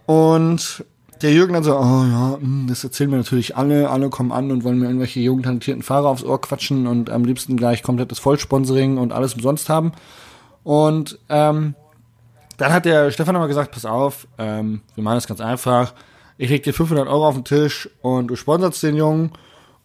[0.06, 0.84] Und
[1.22, 4.50] der Jürgen dann so, oh ja, hm, das erzählen mir natürlich alle, alle kommen an
[4.50, 8.18] und wollen mir irgendwelche jungen, talentierten Fahrer aufs Ohr quatschen und am liebsten gleich komplettes
[8.18, 9.92] Vollsponsoring und alles umsonst haben.
[10.62, 11.74] Und ähm,
[12.56, 15.94] dann hat der Stefan aber gesagt, pass auf, ähm, wir machen das ganz einfach.
[16.38, 19.32] Ich leg dir 500 Euro auf den Tisch und du sponsorst den Jungen.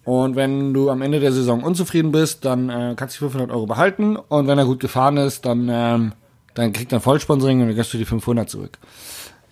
[0.03, 3.51] Und wenn du am Ende der Saison unzufrieden bist, dann äh, kannst du die 500
[3.55, 4.15] Euro behalten.
[4.15, 6.13] Und wenn er gut gefahren ist, dann, ähm,
[6.55, 8.79] dann kriegt er Vollsponsoring und dann kriegst du die 500 zurück.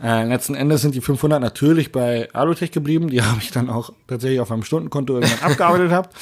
[0.02, 3.10] Äh, letzten Endes sind die 500 natürlich bei Alutech geblieben.
[3.10, 6.16] Die habe ich dann auch tatsächlich auf meinem Stundenkonto irgendwann abgearbeitet gehabt.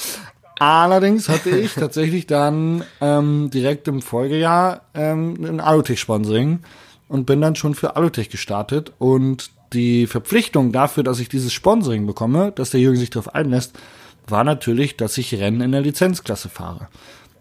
[0.60, 6.60] Allerdings hatte ich tatsächlich dann ähm, direkt im Folgejahr ähm, ein Alutech-Sponsoring
[7.08, 8.92] und bin dann schon für Alutech gestartet.
[8.98, 13.78] Und die Verpflichtung dafür, dass ich dieses Sponsoring bekomme, dass der Jürgen sich darauf einlässt,
[14.28, 16.88] war natürlich, dass ich Rennen in der Lizenzklasse fahre.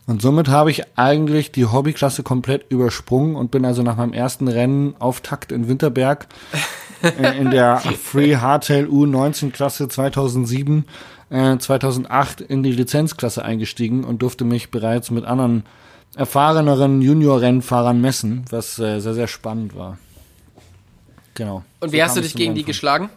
[0.07, 4.47] Und somit habe ich eigentlich die Hobbyklasse komplett übersprungen und bin also nach meinem ersten
[4.47, 6.29] Rennen auf Takt in Winterberg
[7.03, 10.85] äh, in der Free Hardtail U19 Klasse 2007
[11.31, 15.65] äh, 2008 in die Lizenzklasse eingestiegen und durfte mich bereits mit anderen
[16.15, 19.99] erfahreneren Junior-Rennfahrern messen, was äh, sehr, sehr spannend war.
[21.35, 21.65] Genau.
[21.81, 22.67] Und wie So hast du dich gegen die Rennfahren.
[22.67, 23.11] geschlagen?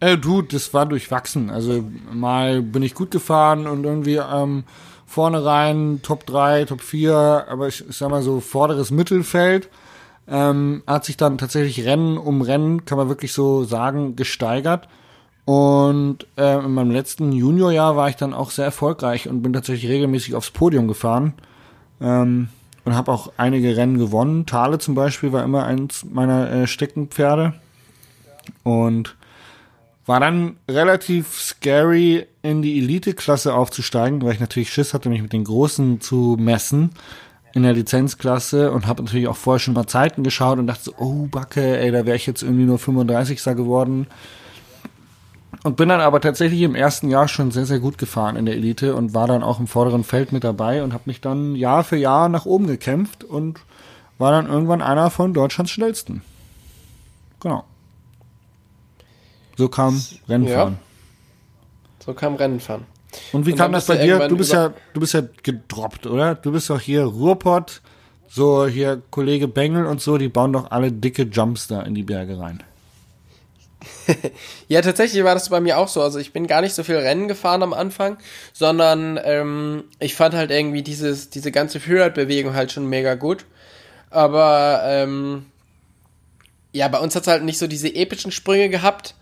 [0.00, 1.50] Äh, du, das war durchwachsen.
[1.50, 4.64] Also mal bin ich gut gefahren und irgendwie ähm,
[5.06, 9.68] vorne rein, Top 3, Top 4, aber ich, ich sag mal so vorderes Mittelfeld.
[10.26, 14.88] Ähm, hat sich dann tatsächlich Rennen um Rennen, kann man wirklich so sagen, gesteigert.
[15.44, 19.90] Und äh, in meinem letzten Juniorjahr war ich dann auch sehr erfolgreich und bin tatsächlich
[19.90, 21.34] regelmäßig aufs Podium gefahren.
[22.00, 22.48] Ähm,
[22.84, 24.46] und habe auch einige Rennen gewonnen.
[24.46, 27.54] Thale zum Beispiel war immer eins meiner äh, Steckenpferde.
[28.62, 29.16] Und
[30.06, 35.32] war dann relativ scary, in die Elite-Klasse aufzusteigen, weil ich natürlich Schiss hatte, mich mit
[35.32, 36.90] den Großen zu messen
[37.54, 40.94] in der Lizenzklasse und habe natürlich auch vorher schon mal Zeiten geschaut und dachte so,
[40.98, 43.42] oh Backe, ey, da wäre ich jetzt irgendwie nur 35.
[43.56, 44.08] geworden.
[45.62, 48.56] Und bin dann aber tatsächlich im ersten Jahr schon sehr, sehr gut gefahren in der
[48.56, 51.84] Elite und war dann auch im vorderen Feld mit dabei und habe mich dann Jahr
[51.84, 53.60] für Jahr nach oben gekämpft und
[54.18, 56.22] war dann irgendwann einer von Deutschlands schnellsten.
[57.40, 57.64] Genau.
[59.56, 60.78] So kam Rennfahren.
[62.04, 62.86] So kam Rennen fahren.
[63.32, 64.28] Und wie Und kam das bei dir?
[64.28, 66.34] Du bist ja, du bist ja gedroppt, oder?
[66.34, 67.80] Du bist doch hier Ruhrpott,
[68.28, 72.02] so hier Kollege Bengel und so, die bauen doch alle dicke Jumps da in die
[72.02, 72.62] Berge rein.
[74.68, 76.02] Ja, tatsächlich war das bei mir auch so.
[76.02, 78.16] Also ich bin gar nicht so viel Rennen gefahren am Anfang,
[78.52, 83.44] sondern ähm, ich fand halt irgendwie dieses, diese ganze Freeride-Bewegung halt schon mega gut.
[84.10, 85.46] Aber ähm,
[86.72, 89.14] ja, bei uns hat es halt nicht so diese epischen Sprünge gehabt,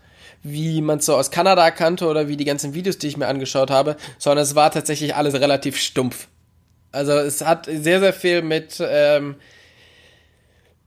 [0.43, 3.27] wie man es so aus Kanada kannte oder wie die ganzen Videos, die ich mir
[3.27, 6.27] angeschaut habe, sondern es war tatsächlich alles relativ stumpf.
[6.91, 9.35] Also es hat sehr, sehr viel mit ähm,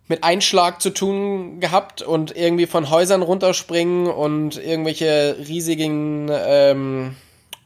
[0.08, 7.16] mit Einschlag zu tun gehabt und irgendwie von Häusern runterspringen und irgendwelche riesigen, ähm,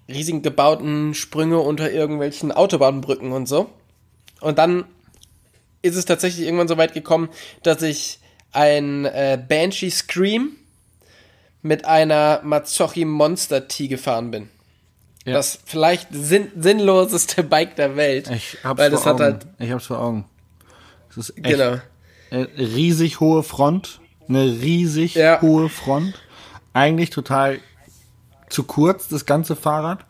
[0.09, 3.68] riesigen gebauten Sprünge unter irgendwelchen Autobahnbrücken und so.
[4.40, 4.85] Und dann
[5.83, 7.29] ist es tatsächlich irgendwann so weit gekommen,
[7.62, 8.20] dass ich
[8.53, 10.57] ein äh, Banshee Scream
[11.62, 14.49] mit einer Mazzocchi Monster T gefahren bin.
[15.27, 15.35] Ja.
[15.35, 18.31] Das vielleicht sinn sinnloseste Bike der Welt.
[18.31, 19.23] Ich hab's weil vor das hat Augen.
[19.23, 20.25] halt, ich hab's vor Augen.
[21.11, 21.77] Es ist echt genau.
[22.33, 25.40] riesig hohe Front, eine riesig Ja.
[25.42, 26.14] hohe Front.
[26.73, 27.59] Eigentlich total
[28.49, 30.05] zu kurz, das ganze Fahrrad.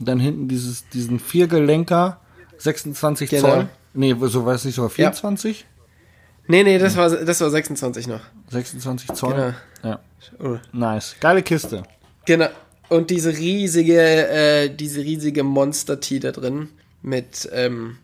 [0.00, 2.20] Und dann hinten dieses, diesen Viergelenker,
[2.58, 3.42] 26 Genau.
[3.48, 3.68] Zoll.
[3.94, 5.66] Nee, so weiß ich sogar 24?
[6.48, 8.20] Nee, nee, das war, das war 26 noch.
[8.48, 9.34] 26 Zoll.
[9.34, 9.54] Genau.
[9.84, 10.00] Ja.
[10.42, 10.58] Oh.
[10.72, 11.16] Nice.
[11.20, 11.82] Geile Kiste.
[12.24, 12.48] Genau.
[12.88, 16.70] Und diese riesige, äh, diese riesige Monster-T da drin
[17.02, 17.98] mit, ähm,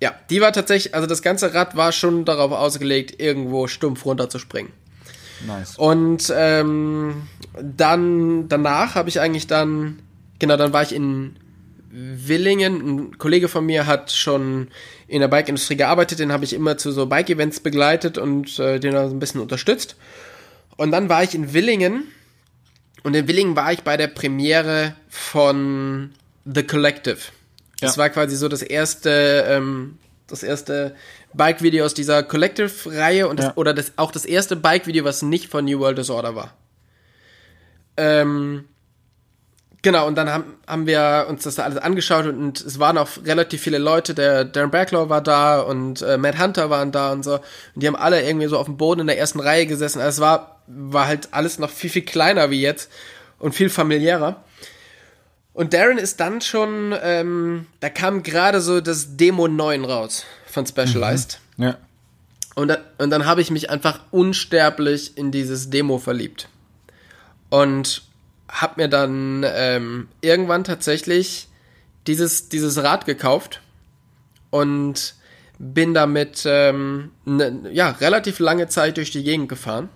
[0.00, 4.72] ja, die war tatsächlich, also das ganze Rad war schon darauf ausgelegt, irgendwo stumpf runterzuspringen.
[5.46, 5.76] Nice.
[5.76, 7.22] Und ähm,
[7.60, 9.98] dann danach habe ich eigentlich dann,
[10.38, 11.36] genau, dann war ich in
[11.90, 12.80] Willingen.
[13.08, 14.68] Ein Kollege von mir hat schon
[15.06, 18.94] in der Bike-Industrie gearbeitet, den habe ich immer zu so Bike-Events begleitet und äh, den
[18.96, 19.96] auch ein bisschen unterstützt.
[20.76, 22.04] Und dann war ich in Willingen
[23.02, 26.10] und in Willingen war ich bei der Premiere von
[26.44, 27.18] The Collective.
[27.80, 28.02] Das Ja.
[28.02, 30.94] war quasi so das erste, ähm, das erste
[31.32, 33.52] Bike-Video aus dieser Collective-Reihe und das, Ja.
[33.56, 36.54] oder das, auch das erste Bike-Video, was nicht von New World Disorder war.
[37.96, 38.64] Ähm,
[39.82, 43.08] genau, und dann haben, haben wir uns das alles angeschaut und, und es waren auch
[43.24, 44.14] relativ viele Leute.
[44.14, 47.34] Der Darren Berglow war da und äh, Matt Hunter waren da und so.
[47.34, 47.42] Und
[47.74, 50.00] die haben alle irgendwie so auf dem Boden in der ersten Reihe gesessen.
[50.00, 52.90] Also es war, war halt alles noch viel, viel kleiner wie jetzt
[53.38, 54.42] und viel familiärer.
[55.52, 60.64] Und Darren ist dann schon, ähm, da kam gerade so das Demo 9 raus von
[60.66, 61.40] Specialized.
[61.56, 61.76] Ja.
[62.54, 66.48] Und, da, und dann habe ich mich einfach unsterblich in dieses Demo verliebt.
[67.50, 68.02] Und
[68.48, 71.48] habe mir dann ähm, irgendwann tatsächlich
[72.06, 73.60] dieses, dieses Rad gekauft
[74.50, 75.14] und
[75.58, 79.88] bin damit ähm, ne, ja, relativ lange Zeit durch die Gegend gefahren.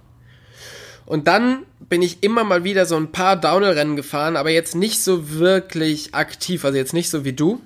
[1.07, 5.03] Und dann bin ich immer mal wieder so ein paar Downhill-Rennen gefahren, aber jetzt nicht
[5.03, 7.61] so wirklich aktiv, also jetzt nicht so wie du,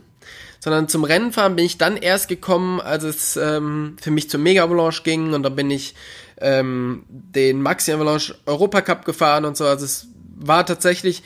[0.59, 4.65] sondern zum Rennenfahren bin ich dann erst gekommen, als es ähm, für mich zum Mega
[4.65, 5.95] Avalanche ging und dann bin ich
[6.39, 9.65] ähm, den Maxi Avalanche Europacup gefahren und so.
[9.67, 11.23] Also es war tatsächlich,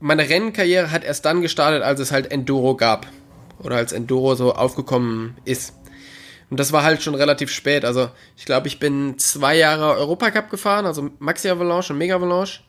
[0.00, 3.06] meine Rennkarriere hat erst dann gestartet, als es halt Enduro gab
[3.58, 5.74] oder als Enduro so aufgekommen ist.
[6.50, 7.84] Und das war halt schon relativ spät.
[7.84, 12.60] Also ich glaube, ich bin zwei Jahre Europacup gefahren, also Maxi Avalanche und Mega Avalanche.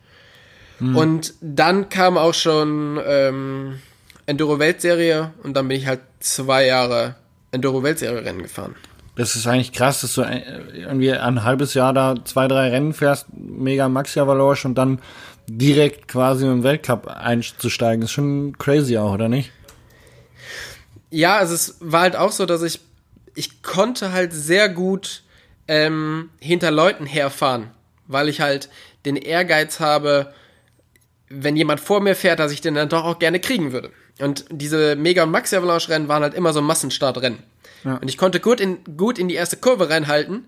[0.82, 3.80] Und dann kam auch schon ähm,
[4.28, 7.16] Enduro-Weltserie und dann bin ich halt zwei Jahre
[7.52, 8.76] Enduro-Weltserie-Rennen gefahren.
[9.16, 10.42] Das ist eigentlich krass, dass du äh,
[10.74, 15.00] irgendwie ein halbes Jahr da zwei, drei Rennen fährst, mega Maxi Avalanche und dann
[15.58, 19.52] direkt quasi im Weltcup einzusteigen, ist schon crazy auch, oder nicht?
[21.10, 22.82] Ja, also es war halt auch so, dass ich,
[23.36, 25.24] ich konnte halt sehr gut
[25.68, 27.72] ähm, hinter Leuten herfahren,
[28.08, 28.70] weil ich halt
[29.06, 30.34] den Ehrgeiz habe,
[31.30, 33.92] wenn jemand vor mir fährt, dass ich den dann doch auch gerne kriegen würde.
[34.20, 37.40] Und diese Mega- und Maxi-Avalanche-Rennen waren halt immer so Massenstartrennen.
[37.84, 37.96] Ja.
[37.96, 40.46] Und ich konnte gut in, gut in die erste Kurve reinhalten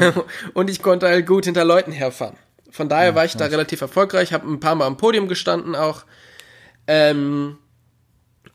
[0.00, 0.12] ja.
[0.54, 2.36] und ich konnte halt gut hinter Leuten herfahren.
[2.70, 5.74] Von daher ja, war ich da relativ erfolgreich, habe ein paar Mal am Podium gestanden
[5.74, 6.04] auch.
[6.86, 7.58] Ähm,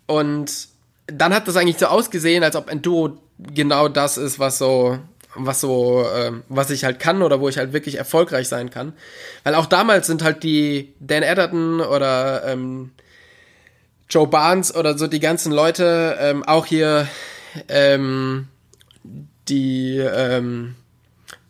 [0.07, 0.67] und
[1.07, 4.99] dann hat das eigentlich so ausgesehen, als ob Enduro genau das ist, was so,
[5.35, 8.93] was so, äh, was ich halt kann oder wo ich halt wirklich erfolgreich sein kann.
[9.43, 12.91] Weil auch damals sind halt die Dan Edderton oder ähm,
[14.09, 17.07] Joe Barnes oder so die ganzen Leute, ähm, auch hier
[17.67, 18.47] ähm,
[19.47, 20.75] die ähm,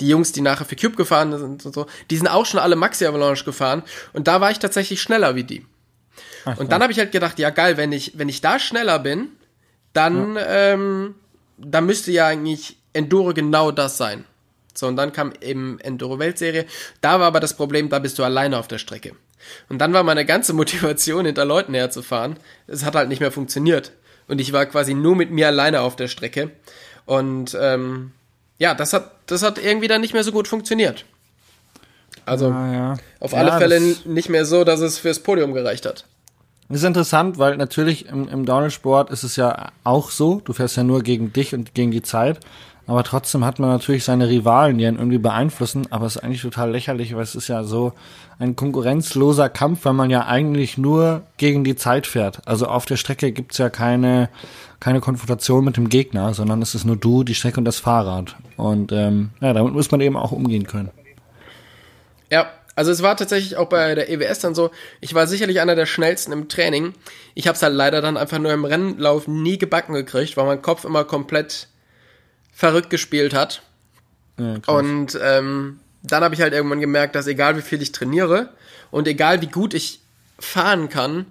[0.02, 2.76] die Jungs, die nachher für Cube gefahren sind und so, die sind auch schon alle
[2.76, 5.66] Maxi Avalanche gefahren und da war ich tatsächlich schneller wie die.
[6.46, 9.00] Ach, und dann habe ich halt gedacht, ja geil, wenn ich wenn ich da schneller
[9.00, 9.30] bin,
[9.94, 10.46] dann, ja.
[10.48, 11.16] ähm,
[11.58, 14.26] dann müsste ja eigentlich Enduro genau das sein.
[14.74, 16.66] So, und dann kam eben Enduro Weltserie.
[17.02, 19.14] Da war aber das Problem, da bist du alleine auf der Strecke.
[19.70, 22.38] Und dann war meine ganze Motivation, hinter Leuten herzufahren.
[22.68, 23.94] Es hat halt nicht mehr funktioniert.
[24.28, 26.52] Und ich war quasi nur mit mir alleine auf der Strecke.
[27.06, 28.12] Und ähm,
[28.58, 31.06] ja, das hat, das hat irgendwie dann nicht mehr so gut funktioniert.
[32.26, 32.94] Also ah, ja.
[33.20, 36.06] auf alle ja, Fälle nicht mehr so, dass es fürs Podium gereicht hat.
[36.68, 40.78] Das ist interessant, weil natürlich im, im Downhill-Sport ist es ja auch so, du fährst
[40.78, 42.40] ja nur gegen dich und gegen die Zeit,
[42.88, 46.42] aber trotzdem hat man natürlich seine Rivalen, die einen irgendwie beeinflussen, aber es ist eigentlich
[46.42, 47.94] total lächerlich, weil es ist ja so
[48.38, 52.42] ein konkurrenzloser Kampf, weil man ja eigentlich nur gegen die Zeit fährt.
[52.46, 54.30] Also auf der Strecke gibt's ja keine,
[54.80, 58.36] keine Konfrontation mit dem Gegner, sondern es ist nur du, die Strecke und das Fahrrad.
[58.58, 60.92] Und ähm, ja, damit muss man eben auch umgehen können.
[62.30, 64.70] Ja, also es war tatsächlich auch bei der EWS dann so,
[65.00, 66.94] ich war sicherlich einer der schnellsten im Training.
[67.34, 70.62] Ich habe es halt leider dann einfach nur im Rennlauf nie gebacken gekriegt, weil mein
[70.62, 71.70] Kopf immer komplett
[72.56, 73.62] verrückt gespielt hat.
[74.40, 78.50] Ja, und ähm, dann habe ich halt irgendwann gemerkt, dass egal wie viel ich trainiere
[78.92, 80.02] und egal wie gut ich
[80.40, 81.26] fahren kann,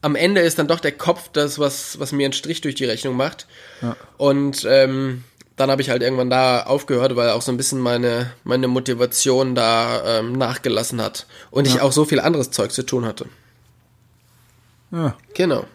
[0.00, 2.84] am Ende ist dann doch der Kopf das, was, was mir einen Strich durch die
[2.84, 3.46] Rechnung macht.
[3.80, 3.96] Ja.
[4.16, 5.22] Und ähm,
[5.56, 9.54] dann habe ich halt irgendwann da aufgehört, weil auch so ein bisschen meine, meine Motivation
[9.54, 11.26] da ähm, nachgelassen hat.
[11.50, 11.74] Und ja.
[11.74, 13.26] ich auch so viel anderes Zeug zu tun hatte.
[14.90, 15.16] Ja.
[15.34, 15.66] Genau.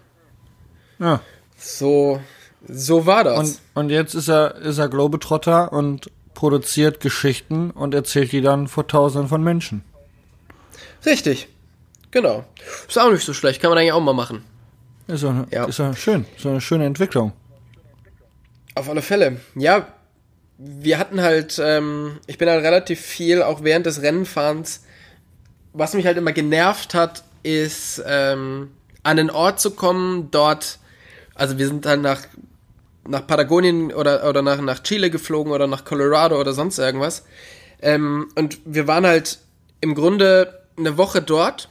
[0.99, 1.21] Ja.
[1.57, 2.21] So,
[2.67, 3.37] so war das.
[3.39, 8.67] Und, und jetzt ist er, ist er Globetrotter und produziert Geschichten und erzählt die dann
[8.67, 9.83] vor tausenden von Menschen.
[11.05, 11.47] Richtig.
[12.11, 12.45] Genau.
[12.87, 14.43] Ist auch nicht so schlecht, kann man eigentlich auch mal machen.
[15.07, 15.65] Ist ja, ja.
[15.65, 16.25] Ist ja schön.
[16.35, 17.33] Ist eine schöne Entwicklung.
[18.75, 19.37] Auf alle Fälle.
[19.55, 19.87] Ja,
[20.57, 24.83] wir hatten halt, ähm, ich bin halt relativ viel, auch während des Rennenfahrens,
[25.73, 28.71] was mich halt immer genervt hat, ist, ähm,
[29.03, 30.79] an den Ort zu kommen, dort,
[31.35, 32.21] also wir sind dann nach,
[33.07, 37.23] nach Patagonien oder, oder nach, nach Chile geflogen oder nach Colorado oder sonst irgendwas.
[37.81, 39.39] Ähm, und wir waren halt
[39.81, 41.69] im Grunde eine Woche dort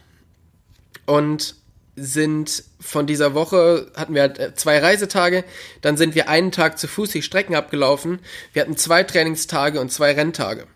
[1.06, 1.54] und
[1.96, 5.44] sind von dieser Woche, hatten wir halt äh, zwei Reisetage,
[5.80, 8.20] dann sind wir einen Tag zu Fuß die Strecken abgelaufen.
[8.52, 10.66] Wir hatten zwei Trainingstage und zwei Renntage.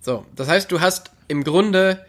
[0.00, 2.04] So, das heißt, du hast im Grunde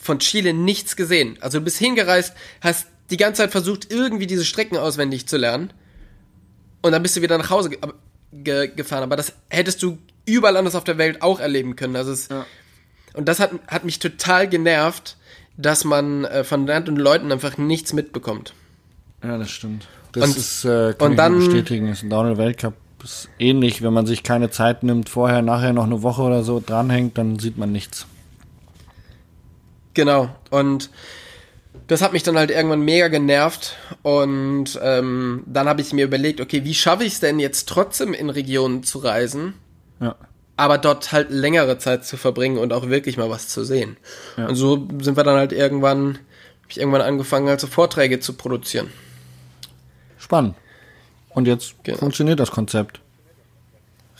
[0.00, 1.36] von Chile nichts gesehen.
[1.40, 5.72] Also du bist hingereist, hast die ganze Zeit versucht, irgendwie diese Strecken auswendig zu lernen.
[6.82, 7.78] Und dann bist du wieder nach Hause ge
[8.32, 9.02] ge gefahren.
[9.02, 11.96] Aber das hättest du überall anders auf der Welt auch erleben können.
[11.96, 12.46] Also es, ja.
[13.14, 15.16] Und das hat, hat mich total genervt,
[15.56, 18.54] dass man äh, von den Leuten einfach nichts mitbekommt.
[19.22, 19.88] Ja, das stimmt.
[20.12, 21.88] Das und, ist, äh, kann und ich dann, bestätigen.
[21.88, 23.82] Das ist ein Downhill-Weltcup ist ähnlich.
[23.82, 27.38] Wenn man sich keine Zeit nimmt, vorher, nachher noch eine Woche oder so dranhängt, dann
[27.38, 28.06] sieht man nichts.
[29.94, 30.28] Genau.
[30.50, 30.90] Und
[31.88, 33.76] das hat mich dann halt irgendwann mega genervt.
[34.02, 38.14] Und ähm, dann habe ich mir überlegt, okay, wie schaffe ich es denn jetzt trotzdem
[38.14, 39.54] in Regionen zu reisen?
[40.00, 40.14] Ja
[40.58, 43.96] aber dort halt längere Zeit zu verbringen und auch wirklich mal was zu sehen.
[44.36, 44.48] Ja.
[44.48, 48.32] Und so sind wir dann halt irgendwann, habe ich irgendwann angefangen, halt so Vorträge zu
[48.32, 48.90] produzieren.
[50.18, 50.56] Spannend.
[51.30, 51.98] Und jetzt genau.
[51.98, 53.00] funktioniert das Konzept.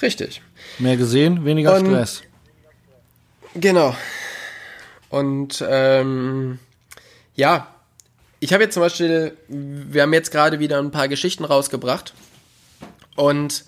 [0.01, 0.41] Richtig.
[0.79, 2.23] Mehr gesehen, weniger und, Stress.
[3.57, 3.97] Genau.
[5.11, 6.61] Und ähm,
[7.39, 7.69] ja,
[8.41, 12.13] ich habe jetzt zum Beispiel, wir haben jetzt gerade wieder ein paar Geschichten rausgebracht.
[13.15, 13.65] Und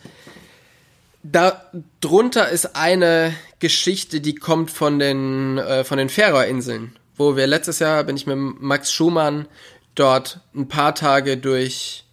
[1.23, 7.47] da drunter ist eine Geschichte, die kommt von den äh, von den Färöerinseln, wo wir
[7.47, 9.47] letztes Jahr bin ich mit Max Schumann
[9.95, 12.05] dort ein paar Tage durch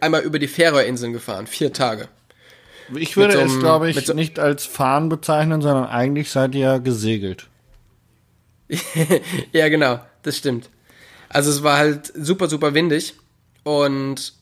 [0.00, 2.08] einmal über die Färöerinseln gefahren, vier Tage.
[2.94, 6.78] Ich würde so es, glaube ich, so nicht als Fahren bezeichnen, sondern eigentlich seid ihr
[6.78, 7.48] gesegelt.
[9.52, 10.70] ja, genau, das stimmt.
[11.30, 13.14] Also es war halt super, super windig
[13.62, 14.34] und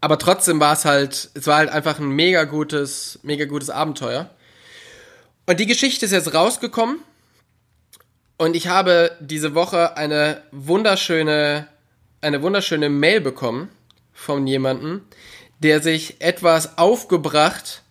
[0.00, 4.30] aber trotzdem war es halt, es war halt einfach ein mega gutes, mega gutes Abenteuer.
[5.46, 7.00] Und die Geschichte ist jetzt rausgekommen
[8.36, 11.66] und ich habe diese Woche eine wunderschöne,
[12.20, 13.68] eine wunderschöne Mail bekommen
[14.12, 15.02] von jemandem,
[15.58, 17.82] der sich etwas aufgebracht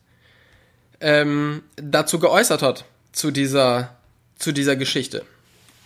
[1.01, 3.97] ähm, dazu geäußert hat zu dieser,
[4.37, 5.25] zu dieser Geschichte.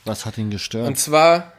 [0.05, 0.87] Was hat ihn gestört?
[0.87, 1.53] Und zwar,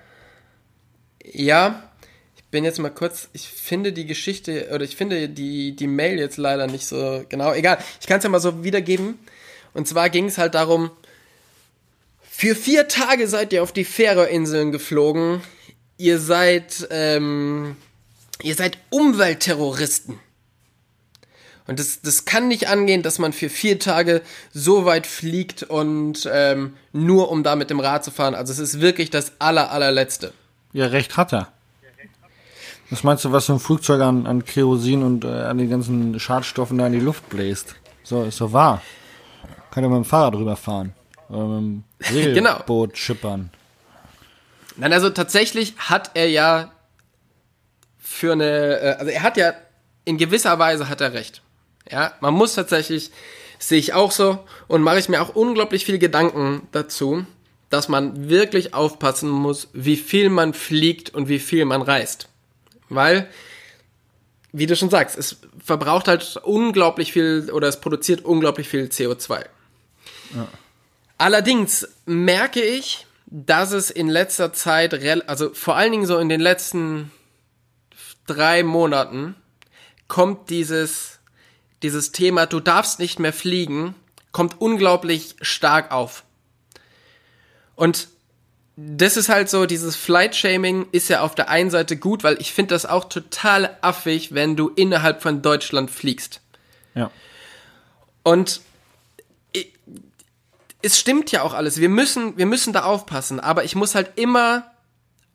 [1.24, 1.90] ja,
[2.36, 6.18] ich bin jetzt mal kurz, ich finde die Geschichte, oder ich finde die, die Mail
[6.18, 9.18] jetzt leider nicht so genau, egal, ich kann es ja mal so wiedergeben.
[9.74, 10.90] Und zwar ging es halt darum,
[12.34, 15.42] für vier Tage seid ihr auf die Färöerinseln geflogen.
[15.96, 17.76] Ihr seid, ähm,
[18.42, 20.18] ihr seid Umweltterroristen.
[21.66, 26.28] Und das, das kann nicht angehen, dass man für vier Tage so weit fliegt und
[26.30, 28.34] ähm, nur um da mit dem Rad zu fahren.
[28.34, 30.32] Also es ist wirklich das aller, allerletzte.
[30.72, 31.48] Ja, recht hat er.
[32.90, 36.18] Was meinst du, was so ein Flugzeug an, an Kerosin und äh, an den ganzen
[36.20, 37.74] Schadstoffen da in die Luft bläst?
[38.02, 38.82] So, ist so wahr.
[39.70, 40.92] Kann ja mit dem Fahrrad rüberfahren.
[41.30, 41.84] Oder mit dem
[42.34, 42.50] Genau.
[42.52, 43.50] Segelboot schippern.
[44.76, 46.72] Nein, also tatsächlich hat er ja
[47.98, 49.54] für eine, äh, also er hat ja
[50.04, 51.40] in gewisser Weise hat er recht.
[51.90, 53.10] Ja, man muss tatsächlich,
[53.58, 57.24] sehe ich auch so und mache ich mir auch unglaublich viel Gedanken dazu,
[57.72, 62.28] dass man wirklich aufpassen muss, wie viel man fliegt und wie viel man reist.
[62.90, 63.30] Weil,
[64.52, 69.46] wie du schon sagst, es verbraucht halt unglaublich viel oder es produziert unglaublich viel CO2.
[71.16, 74.92] Allerdings merke ich, dass es in letzter Zeit,
[75.26, 77.10] also vor allen Dingen so in den letzten
[78.26, 79.34] drei Monaten,
[80.08, 81.20] kommt dieses,
[81.82, 83.94] dieses Thema, du darfst nicht mehr fliegen,
[84.30, 86.24] kommt unglaublich stark auf.
[87.76, 88.08] Und
[88.76, 92.52] das ist halt so, dieses Flight-Shaming ist ja auf der einen Seite gut, weil ich
[92.52, 96.40] finde das auch total affig, wenn du innerhalb von Deutschland fliegst.
[96.94, 97.10] Ja.
[98.22, 98.60] Und
[99.54, 99.72] i-
[100.80, 101.78] es stimmt ja auch alles.
[101.80, 103.40] Wir müssen, wir müssen da aufpassen.
[103.40, 104.70] Aber ich muss halt immer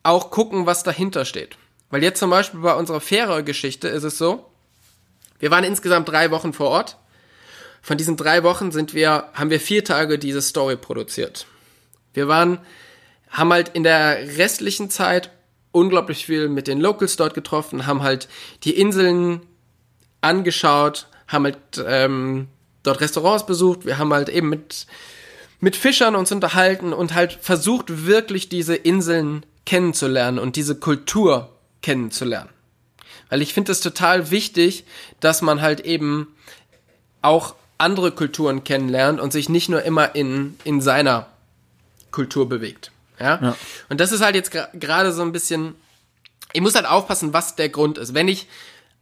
[0.03, 1.57] auch gucken, was dahinter steht.
[1.89, 4.49] Weil jetzt zum Beispiel bei unserer Fähre-Geschichte ist es so,
[5.39, 6.97] wir waren insgesamt drei Wochen vor Ort.
[7.81, 11.45] Von diesen drei Wochen sind wir, haben wir vier Tage diese Story produziert.
[12.17, 12.57] Wir waren,
[13.29, 15.29] haben halt in der restlichen Zeit
[15.71, 18.27] unglaublich viel mit den Locals dort getroffen, haben halt
[18.63, 19.41] die Inseln
[20.21, 22.47] angeschaut, haben halt ähm,
[22.81, 24.87] dort Restaurants besucht, wir haben halt eben mit,
[25.59, 32.49] mit Fischern uns unterhalten und halt versucht, wirklich diese Inseln kennenzulernen und diese Kultur kennenzulernen.
[33.29, 34.85] Weil ich finde es total wichtig,
[35.19, 36.35] dass man halt eben
[37.21, 41.27] auch andere Kulturen kennenlernt und sich nicht nur immer in, in seiner
[42.17, 42.91] Kultur bewegt.
[43.19, 43.39] Ja?
[43.39, 43.55] Ja.
[43.89, 45.75] Und das ist halt jetzt gerade so ein bisschen,
[46.51, 48.15] ich muss halt aufpassen, was der Grund ist.
[48.15, 48.47] Wenn ich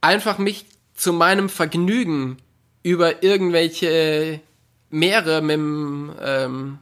[0.01, 2.37] einfach mich zu meinem Vergnügen
[2.83, 4.41] über irgendwelche
[4.89, 6.79] Meere mit dem, ähm,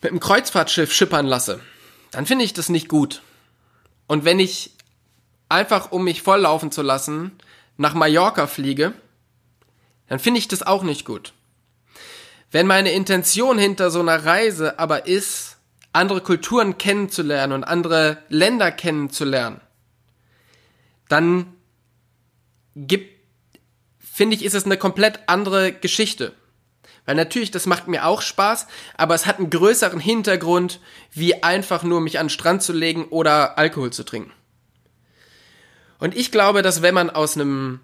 [0.00, 1.60] mit dem Kreuzfahrtschiff schippern lasse,
[2.10, 3.22] dann finde ich das nicht gut.
[4.08, 4.72] Und wenn ich
[5.48, 7.30] einfach, um mich volllaufen zu lassen,
[7.76, 8.94] nach Mallorca fliege,
[10.08, 11.32] dann finde ich das auch nicht gut.
[12.52, 15.56] Wenn meine Intention hinter so einer Reise aber ist,
[15.94, 19.60] andere Kulturen kennenzulernen und andere Länder kennenzulernen,
[21.08, 21.54] dann
[22.76, 23.10] gibt,
[23.98, 26.34] finde ich, ist es eine komplett andere Geschichte.
[27.06, 30.78] Weil natürlich, das macht mir auch Spaß, aber es hat einen größeren Hintergrund,
[31.10, 34.32] wie einfach nur mich an den Strand zu legen oder Alkohol zu trinken.
[35.98, 37.80] Und ich glaube, dass wenn man aus einem,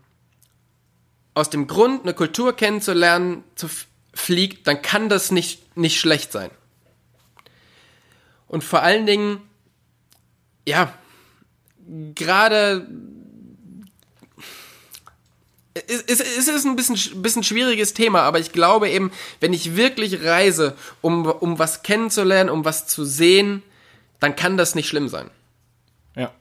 [1.35, 3.69] aus dem Grund, eine Kultur kennenzulernen, zu
[4.19, 6.51] fliegt, dann kann das nicht, nicht schlecht sein.
[8.47, 9.41] Und vor allen Dingen,
[10.67, 10.93] ja,
[12.15, 12.87] gerade
[15.75, 19.53] es, es, es ist ein bisschen, sch- bisschen schwieriges Thema, aber ich glaube eben, wenn
[19.53, 23.63] ich wirklich reise, um, um was kennenzulernen, um was zu sehen,
[24.19, 25.31] dann kann das nicht schlimm sein.
[26.17, 26.33] Ja.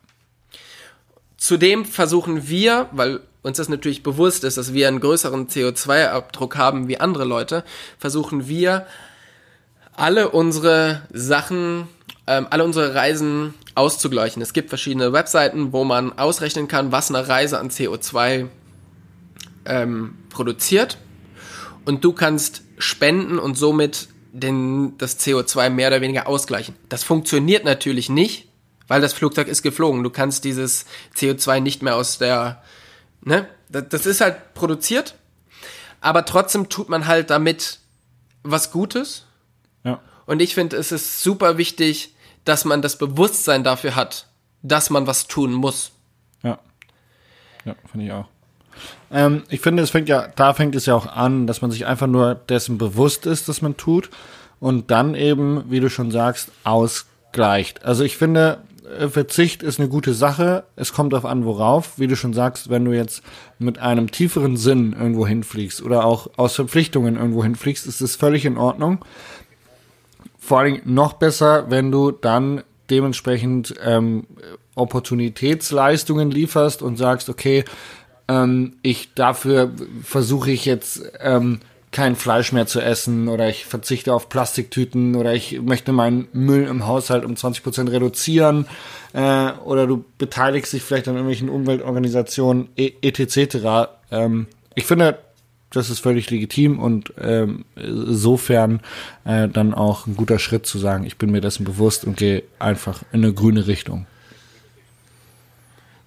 [1.38, 6.88] Zudem versuchen wir, weil uns das natürlich bewusst ist, dass wir einen größeren CO2-Abdruck haben
[6.88, 7.64] wie andere Leute,
[7.98, 8.86] versuchen wir
[9.94, 11.88] alle unsere Sachen,
[12.28, 14.42] ähm, alle unsere Reisen auszugleichen.
[14.42, 18.48] Es gibt verschiedene Webseiten, wo man ausrechnen kann, was eine Reise an CO2
[19.66, 20.98] ähm, produziert.
[21.86, 26.76] Und du kannst spenden und somit den, das CO2 mehr oder weniger ausgleichen.
[26.90, 28.48] Das funktioniert natürlich nicht,
[28.88, 30.04] weil das Flugzeug ist geflogen.
[30.04, 30.86] Du kannst dieses
[31.16, 32.62] CO2 nicht mehr aus der,
[33.28, 33.48] ne?
[33.70, 35.16] Das, ist halt produziert,
[36.00, 37.80] aber trotzdem tut man halt damit
[38.44, 39.26] was Gutes
[39.84, 40.00] Ja.
[40.26, 42.16] Und ich finde, es ist super wichtig,
[42.46, 44.28] dass man das Bewusstsein dafür hat,
[44.62, 45.92] dass man was tun muss.
[46.44, 46.60] Ja.
[47.66, 48.28] Ja, finde ich auch.
[49.12, 51.86] Ähm, ich finde, es fängt ja, da fängt es ja auch an, dass man sich
[51.86, 54.10] einfach nur dessen bewusst ist, dass man tut
[54.60, 57.84] und dann eben, wie du schon sagst, ausgleicht.
[57.84, 58.62] Also ich finde,
[59.10, 60.64] Verzicht ist eine gute Sache.
[60.76, 62.00] Es kommt darauf an, worauf.
[62.00, 63.22] Wie du schon sagst, wenn du jetzt
[63.60, 68.46] mit einem tieferen Sinn irgendwo hinfliegst oder auch aus Verpflichtungen irgendwo hinfliegst, ist das völlig
[68.46, 69.04] in Ordnung.
[70.40, 74.26] Vor allem noch besser, wenn du dann dementsprechend ähm,
[74.76, 77.66] Opportunitätsleistungen lieferst und sagst, okay,
[78.28, 79.72] ähm, ich dafür
[80.04, 81.60] versuche ich jetzt ähm,
[81.98, 86.68] kein Fleisch mehr zu essen oder ich verzichte auf Plastiktüten oder ich möchte meinen Müll
[86.68, 88.68] im Haushalt um 20 Prozent reduzieren
[89.14, 93.90] äh, oder du beteiligst dich vielleicht an irgendwelchen Umweltorganisationen etc.
[94.12, 94.46] Ähm,
[94.76, 95.18] ich finde,
[95.72, 98.82] das ist völlig legitim und ähm, insofern
[99.26, 102.44] äh, dann auch ein guter Schritt zu sagen, ich bin mir dessen bewusst und gehe
[102.60, 104.06] einfach in eine grüne Richtung.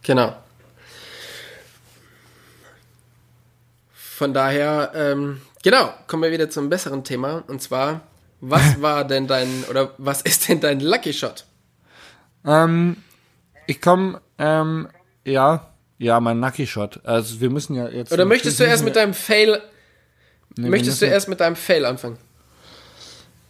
[0.04, 0.36] Genau.
[3.92, 7.44] Von daher, ähm, genau, kommen wir wieder zum besseren Thema.
[7.46, 8.02] Und zwar,
[8.40, 11.44] was war denn dein, oder was ist denn dein Lucky Shot?
[12.44, 12.96] Ähm,
[13.66, 14.88] ich komme, ähm,
[15.24, 17.00] ja, ja, mein Lucky Shot.
[17.04, 18.12] Also wir müssen ja jetzt.
[18.12, 19.60] Oder möchtest du erst mit deinem Fail,
[20.56, 22.18] Nee, möchtest du erst mit deinem Fail anfangen?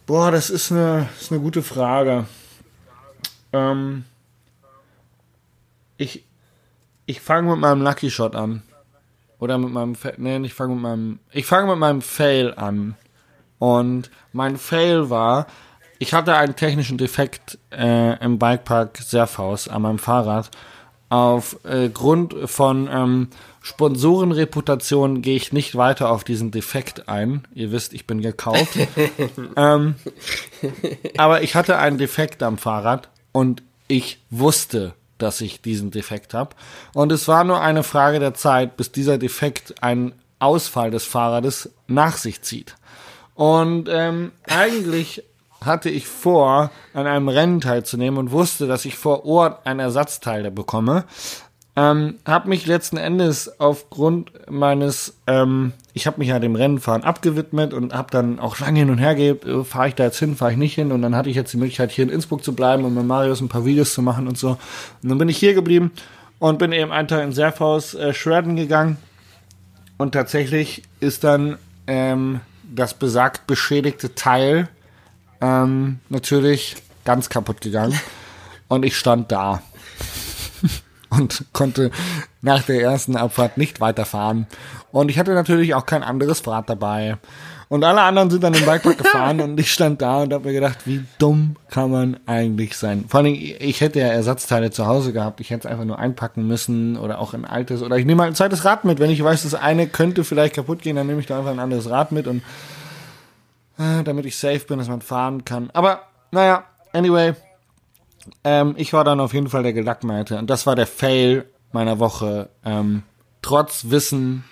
[0.05, 2.25] Boah, das ist eine, das ist eine gute Frage.
[3.53, 4.05] Ähm,
[5.97, 6.25] ich
[7.05, 8.63] ich fange mit meinem Lucky Shot an.
[9.41, 12.95] Oder mit meinem, Fa nee, ich fange mit meinem, ich fange mit meinem Fail an.
[13.57, 15.47] Und mein Fail war,
[15.97, 20.51] ich hatte einen technischen Defekt äh, im Bikepark Serfaus an meinem Fahrrad.
[21.09, 21.89] Auf äh,
[22.45, 23.29] von ähm,
[23.61, 27.47] Sponsorenreputation gehe ich nicht weiter auf diesen Defekt ein.
[27.55, 28.77] Ihr wisst, ich bin gekauft.
[29.55, 29.95] ähm,
[31.17, 36.55] aber ich hatte einen Defekt am Fahrrad und ich wusste, dass ich diesen Defekt habe.
[36.93, 41.71] Und es war nur eine Frage der Zeit, bis dieser Defekt einen Ausfall des Fahrrades
[41.87, 42.75] nach sich zieht.
[43.35, 45.23] Und ähm, eigentlich
[45.63, 50.49] hatte ich vor, an einem Rennen teilzunehmen und wusste, dass ich vor Ort ein Ersatzteil
[50.49, 51.05] bekomme.
[51.75, 57.73] Ähm, habe mich letzten Endes aufgrund meines, ähm, ich habe mich ja dem Rennenfahren abgewidmet
[57.73, 60.51] und habe dann auch lange hin und her ge, fahre ich da jetzt hin, fahre
[60.51, 60.91] ich nicht hin.
[60.91, 63.39] Und dann hatte ich jetzt die Möglichkeit hier in Innsbruck zu bleiben und mit Marius
[63.39, 64.57] ein paar Videos zu machen und so.
[65.01, 65.91] Und dann bin ich hier geblieben
[66.39, 68.97] und bin eben einen Tag in Serfaus äh, shredden gegangen.
[69.97, 71.57] Und tatsächlich ist dann
[71.87, 74.67] ähm, das besagt beschädigte Teil
[75.39, 77.97] ähm, natürlich ganz kaputt gegangen.
[78.67, 79.61] Und ich stand da
[81.11, 81.91] und konnte
[82.41, 84.47] nach der ersten Abfahrt nicht weiterfahren.
[84.91, 87.17] Und ich hatte natürlich auch kein anderes Rad dabei.
[87.69, 90.53] Und alle anderen sind dann im Bikepark gefahren und ich stand da und habe mir
[90.53, 93.05] gedacht, wie dumm kann man eigentlich sein?
[93.07, 95.39] Vor allem, ich hätte ja Ersatzteile zu Hause gehabt.
[95.39, 97.81] Ich hätte es einfach nur einpacken müssen oder auch ein altes.
[97.81, 98.99] Oder ich nehme halt ein zweites Rad mit.
[98.99, 101.59] Wenn ich weiß, das eine könnte vielleicht kaputt gehen, dann nehme ich da einfach ein
[101.59, 102.41] anderes Rad mit und
[103.77, 105.69] äh, damit ich safe bin, dass man fahren kann.
[105.71, 106.01] Aber
[106.31, 107.35] naja, anyway,
[108.43, 110.37] ähm, ich war dann auf jeden Fall der Gelackmeite.
[110.37, 112.49] Und das war der Fail meiner Woche.
[112.65, 113.03] Ähm,
[113.41, 114.43] trotz Wissen,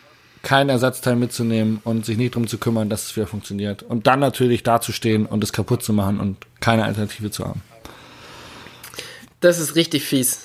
[0.42, 3.84] kein Ersatzteil mitzunehmen und sich nicht drum zu kümmern, dass es wieder funktioniert.
[3.84, 7.62] Und dann natürlich dazustehen und es kaputt zu machen und keine Alternative zu haben.
[9.42, 10.42] Das ist richtig fies.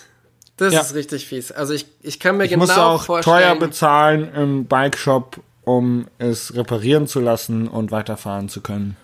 [0.56, 0.80] Das Ja.
[0.80, 1.50] ist richtig fies.
[1.50, 3.36] Also ich, ich kann mir Ich genau musste auch vorstellen.
[3.42, 8.96] teuer bezahlen im Bike-Shop, um es reparieren zu lassen und weiterfahren zu können.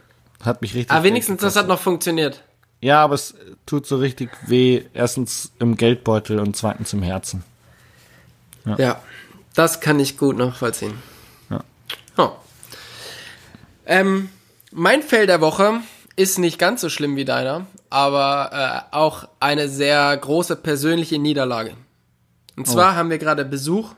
[0.44, 0.90] Hat mich richtig.
[0.90, 2.42] Aber Ah, wenigstens das hat noch funktioniert.
[2.80, 3.34] Ja, aber es
[3.66, 4.82] tut so richtig weh.
[4.94, 7.44] Erstens im Geldbeutel und zweitens im Herzen.
[8.64, 9.00] Ja.
[9.54, 10.94] Das kann ich gut nachvollziehen.
[11.50, 11.62] Ja.
[12.16, 12.30] Oh.
[13.86, 14.30] Ähm,
[14.70, 15.80] mein Fail der Woche
[16.16, 21.74] ist nicht ganz so schlimm wie deiner, aber äh, auch eine sehr große persönliche Niederlage.
[22.56, 23.94] Und zwar haben wir gerade Besuch.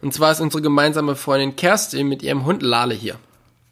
[0.00, 3.16] Und zwar ist unsere gemeinsame Freundin Kerstin mit ihrem Hund Lale hier.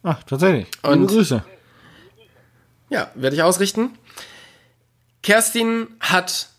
[0.03, 0.67] Ach, tatsächlich.
[0.83, 1.43] Liebe Und- Grüße.
[2.89, 3.91] Ja, werde ich ausrichten.
[5.23, 6.49] Kerstin hat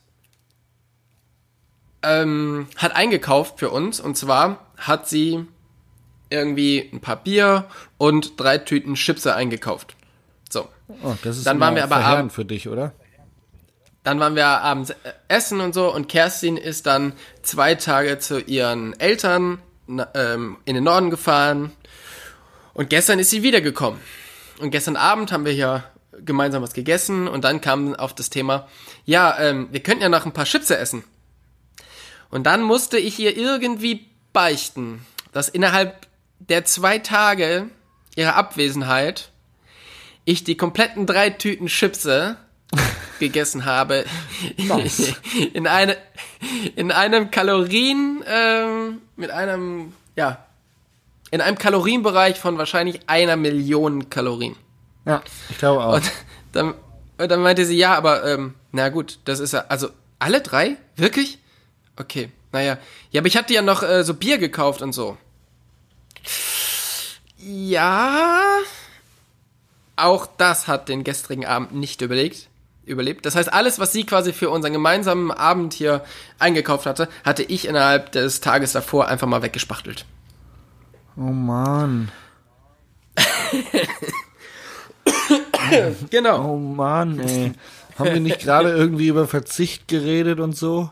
[2.02, 5.46] ähm, hat eingekauft für uns und zwar hat sie
[6.30, 7.66] irgendwie ein paar Bier
[7.98, 9.96] und drei Tüten Chipse eingekauft.
[10.48, 10.68] So,
[11.02, 12.92] Oh, das ist Dann waren wir aber verheerend abend- für dich, oder?
[14.02, 14.94] dann waren wir abends äh,
[15.28, 19.60] essen und so und Kerstin ist dann zwei Tage zu ihren Eltern
[20.14, 21.70] ähm, in den Norden gefahren
[22.72, 24.00] und gestern ist sie wiedergekommen.
[24.58, 25.84] Und gestern Abend haben wir hier
[26.18, 28.68] gemeinsam was gegessen und dann kam auf das Thema,
[29.04, 31.04] ja, ähm, wir könnten ja noch ein paar Chipse essen.
[32.30, 36.06] Und dann musste ich ihr irgendwie beichten, dass innerhalb
[36.38, 37.68] der zwei Tage
[38.16, 39.30] ihrer Abwesenheit
[40.24, 42.36] ich die kompletten drei Tüten Chipse
[43.18, 44.04] gegessen habe
[44.56, 45.14] Nice.
[45.52, 45.96] in eine
[46.76, 50.46] in einem Kalorien ähm, mit einem ja
[51.30, 54.56] in einem Kalorienbereich von wahrscheinlich einer Million Kalorien.
[55.04, 55.94] Ja, ich glaube auch.
[55.94, 56.10] Und
[56.52, 56.74] dann,
[57.18, 59.88] und dann meinte sie, ja, aber ähm, na gut, das ist ja, also
[60.18, 60.76] alle drei?
[60.96, 61.38] Wirklich?
[61.96, 62.78] Okay, naja.
[63.10, 65.16] Ja, aber ich hatte ja noch äh, so Bier gekauft und so.
[67.38, 68.58] Ja.
[69.96, 72.48] Auch das hat den gestrigen Abend nicht überlegt,
[72.84, 73.26] überlebt.
[73.26, 76.04] Das heißt, alles, was sie quasi für unseren gemeinsamen Abend hier
[76.38, 80.06] eingekauft hatte, hatte ich innerhalb des Tages davor einfach mal weggespachtelt.
[81.16, 82.10] oh Mann.
[86.10, 86.52] Genau.
[86.52, 87.52] Oh Mann, ey.
[87.98, 90.90] Haben wir nicht gerade irgendwie über Verzicht geredet und so?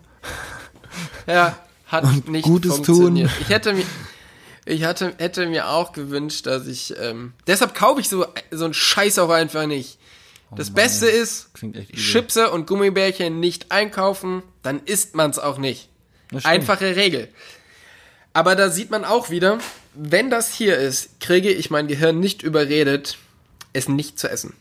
[1.26, 3.30] Ja, hat Und nicht Gutes funktioniert.
[3.30, 3.38] tun.
[3.40, 3.84] Ich hätte mir,
[4.66, 8.74] ich hatte, hätte mir auch gewünscht, dass ich, ähm, deshalb kaufe ich so, so einen
[8.74, 9.98] Scheiß auch einfach nicht.
[10.54, 11.50] Das Beste ist.
[11.94, 15.88] Chipse und Gummibärchen nicht einkaufen, dann isst man es auch nicht.
[16.44, 17.28] Einfache Regel.
[18.32, 19.58] Aber da sieht man auch wieder,
[19.94, 23.18] wenn das hier ist, kriege ich mein Gehirn nicht überredet,
[23.78, 24.54] es nicht zu essen.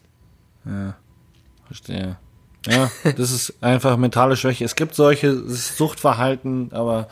[1.65, 2.17] Verstehe.
[2.65, 4.65] Ja, das ist einfach mentale Schwäche.
[4.65, 7.07] Es gibt solche Suchtverhalten, aber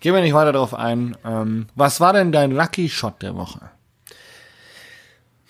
[0.00, 1.16] gehen wir nicht weiter darauf ein.
[1.24, 3.60] Ähm, was war denn dein Lucky Shot der Woche?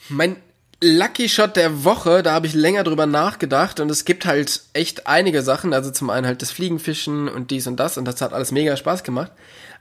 [0.09, 0.37] Mein
[0.83, 5.07] Lucky Shot der Woche, da habe ich länger drüber nachgedacht und es gibt halt echt
[5.07, 5.73] einige Sachen.
[5.73, 8.77] Also zum einen halt das Fliegenfischen und dies und das und das hat alles mega
[8.77, 9.33] Spaß gemacht.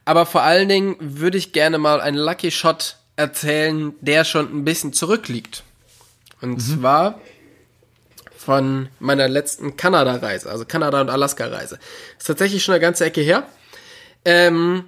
[0.05, 4.63] Aber vor allen Dingen würde ich gerne mal einen Lucky Shot erzählen, der schon ein
[4.63, 5.63] bisschen zurückliegt.
[6.42, 7.20] Und zwar
[8.38, 11.80] von meiner letzten Kanada-Reise, also Kanada- und Alaska-Reise.
[12.18, 13.48] Ist tatsächlich schon eine ganze Ecke her.
[14.24, 14.86] Ähm,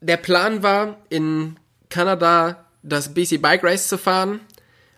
[0.00, 1.56] der Plan war, in
[1.88, 4.40] Kanada das BC Bike Race zu fahren.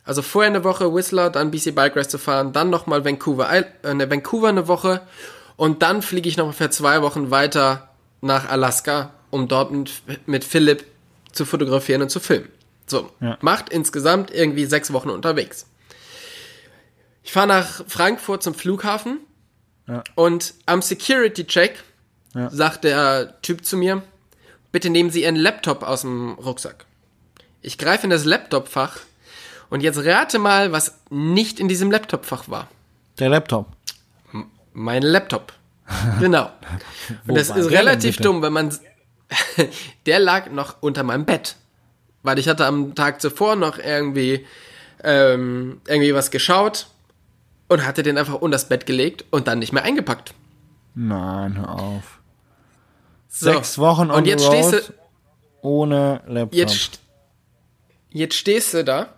[0.05, 3.95] Also vorher eine Woche Whistler, dann BC Bike Race zu fahren, dann nochmal Vancouver, äh,
[3.95, 5.01] ne, Vancouver eine Woche
[5.57, 7.91] und dann fliege ich nochmal für zwei Wochen weiter
[8.21, 9.93] nach Alaska, um dort mit,
[10.27, 10.85] mit Philipp
[11.31, 12.49] zu fotografieren und zu filmen.
[12.93, 13.39] So, Ja.
[13.41, 15.67] macht insgesamt irgendwie sechs Wochen unterwegs.
[17.23, 19.19] Ich fahre nach Frankfurt zum Flughafen
[19.89, 20.05] Ja.
[20.15, 21.83] und am Security-Check
[22.35, 22.51] Ja.
[22.51, 24.03] sagt der Typ zu mir,
[24.73, 26.85] bitte nehmen Sie Ihren Laptop aus dem Rucksack.
[27.63, 28.99] Ich greife in das Laptopfach
[29.71, 32.69] und jetzt rate mal, was nicht in diesem Laptopfach war.
[33.19, 33.69] Der Laptop.
[34.75, 35.55] Mein Laptop.
[36.21, 36.51] Genau.
[37.27, 38.29] Und das ist denn relativ bitte?
[38.29, 38.79] dumm, wenn man.
[40.07, 41.57] der lag noch unter meinem Bett.
[42.23, 44.47] Weil ich hatte am Tag zuvor noch irgendwie,
[45.03, 46.87] ähm, irgendwie was geschaut
[47.69, 50.35] und hatte den einfach unter das Bett gelegt und dann nicht mehr eingepackt.
[50.95, 52.21] Nein, hör auf.
[53.29, 53.53] So.
[53.53, 54.93] Sechs Wochen on Und jetzt stehst du,
[55.63, 56.55] ohne Laptop.
[56.55, 57.01] Jetzt,
[58.11, 59.15] jetzt stehst du da,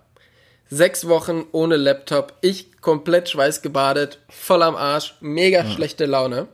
[0.70, 6.46] sechs Wochen ohne Laptop, ich komplett schweißgebadet, voll am Arsch, mega schlechte Laune.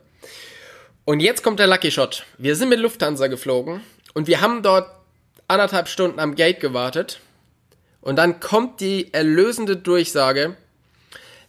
[1.05, 2.25] Und jetzt kommt der Lucky Shot.
[2.39, 3.83] Wir sind mit Lufthansa geflogen
[4.15, 4.89] und wir haben dort
[5.51, 7.21] anderthalb Stunden am Gate gewartet.
[8.01, 10.57] Und dann kommt die erlösende Durchsage.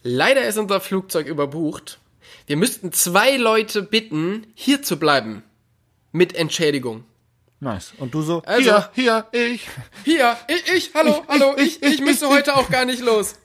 [0.02, 1.98] Leider ist unser Flugzeug überbucht.
[2.46, 5.42] Wir müssten zwei Leute bitten, hier zu bleiben.
[6.10, 7.04] Mit Entschädigung.
[7.60, 7.94] nice.
[7.98, 9.66] Und du so, Also- hier, hier, ich.
[10.04, 13.36] Hier, ich, ich hallo, hallo, ich, ich, müsste heute auch gar nicht los.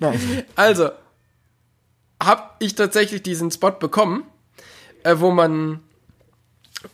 [0.00, 0.20] Nice.
[0.56, 0.90] Also,
[2.20, 4.24] hab ich tatsächlich diesen Spot bekommen,
[5.04, 5.80] äh, wo man,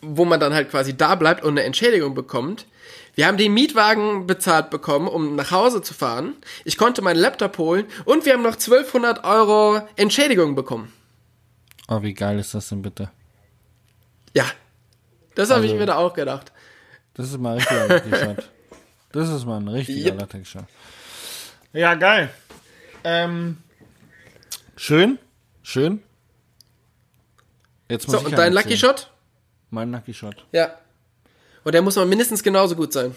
[0.01, 2.67] wo man dann halt quasi da bleibt und eine Entschädigung bekommt.
[3.15, 6.35] Wir haben den Mietwagen bezahlt bekommen, um nach Hause zu fahren.
[6.65, 10.93] Ich konnte meinen Laptop holen und wir haben noch 1200 Euro Entschädigung bekommen.
[11.89, 13.11] Oh, wie geil ist das denn bitte?
[14.35, 14.45] Ja,
[15.35, 16.53] das habe ich Also- mir da auch gedacht.
[17.15, 18.51] Das ist mal ein richtiger Lucky Shot.
[19.13, 20.21] Das ist mal ein richtiger Yep.
[20.21, 20.65] Lucky Shot.
[21.73, 22.29] Ja, geil.
[23.05, 23.57] Ähm,
[24.77, 25.19] schön,
[25.63, 26.03] schön.
[27.89, 28.77] Jetzt muss So, ich und dein Lucky.
[28.77, 29.11] Shot?
[29.71, 30.37] Mein Lucky Shot.
[30.53, 30.71] Ja.
[31.65, 33.13] Und der muss mal mindestens genauso gut sein.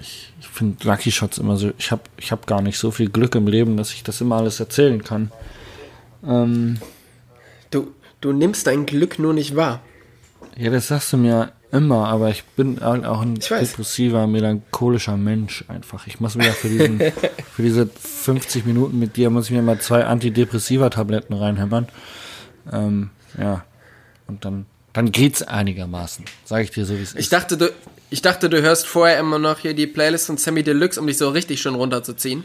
[0.00, 1.72] Ich, ich finde Lucky Shots immer so.
[1.78, 4.36] Ich habe ich hab gar nicht so viel Glück im Leben, dass ich das immer
[4.36, 5.30] alles erzählen kann.
[6.26, 6.78] Ähm,
[7.70, 9.80] Du, du nimmst dein Glück nur nicht wahr.
[10.56, 15.64] ja, das sagst du mir immer, aber ich bin halt auch ein depressiver, melancholischer Mensch
[15.68, 16.06] einfach.
[16.06, 17.00] Ich muss mir ja für, diesen,
[17.52, 21.88] für diese 50 Minuten mit dir, muss ich mir mal zwei Antidepressiva-Tabletten reinhämmern.
[22.70, 23.08] Ähm,
[23.38, 23.64] ja,
[24.26, 26.24] und dann, dann geht's einigermaßen.
[26.44, 27.32] Sag ich dir so, wie es Ich ist.
[27.32, 27.72] dachte, du,
[28.10, 31.18] ich dachte, du hörst vorher immer noch hier die Playlist von Sammy Deluxe, um dich
[31.18, 32.44] so richtig schon runterzuziehen.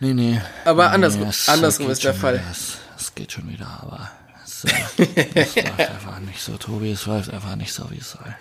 [0.00, 0.40] Nee, nee.
[0.64, 2.34] Aber nee, andersrum- es andersrum ist der schon Fall.
[2.34, 4.10] Wieder, es, es geht schon wieder, aber
[4.44, 4.70] es, äh,
[5.34, 6.90] es läuft einfach nicht so, Tobi.
[6.92, 8.34] Es läuft einfach nicht so, wie es soll.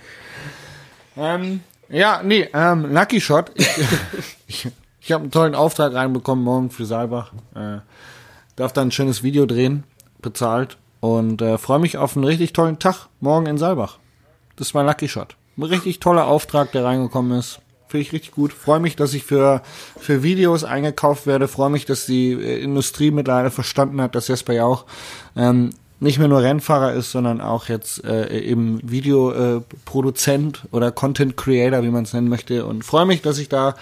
[1.17, 3.51] Ähm, ja, nee, ähm, Lucky Shot.
[3.55, 3.67] Ich,
[4.47, 4.67] ich,
[4.99, 7.31] Ich habe einen tollen Auftrag reinbekommen morgen für Saalbach.
[7.55, 7.77] Äh,
[8.55, 9.83] darf da ein schönes Video drehen,
[10.21, 10.77] bezahlt.
[11.05, 13.99] Und äh, freue mich auf einen richtig tollen Tag morgen in Saalbach.
[14.55, 15.35] Das ist mein Lucky Shot.
[15.55, 17.59] Ein richtig toller Auftrag, der reingekommen ist.
[17.87, 18.51] Finde ich richtig gut.
[18.51, 19.61] Freue mich, dass ich für,
[19.99, 21.47] für Videos eingekauft werde.
[21.47, 24.85] Freue mich, dass die äh, Industrie mittlerweile verstanden hat, dass Jesper ja auch
[25.35, 31.37] ähm, nicht mehr nur Rennfahrer ist, sondern auch jetzt äh, eben Videoproduzent äh, oder Content
[31.37, 32.65] Creator, wie man es nennen möchte.
[32.65, 33.75] Und freue mich, dass ich da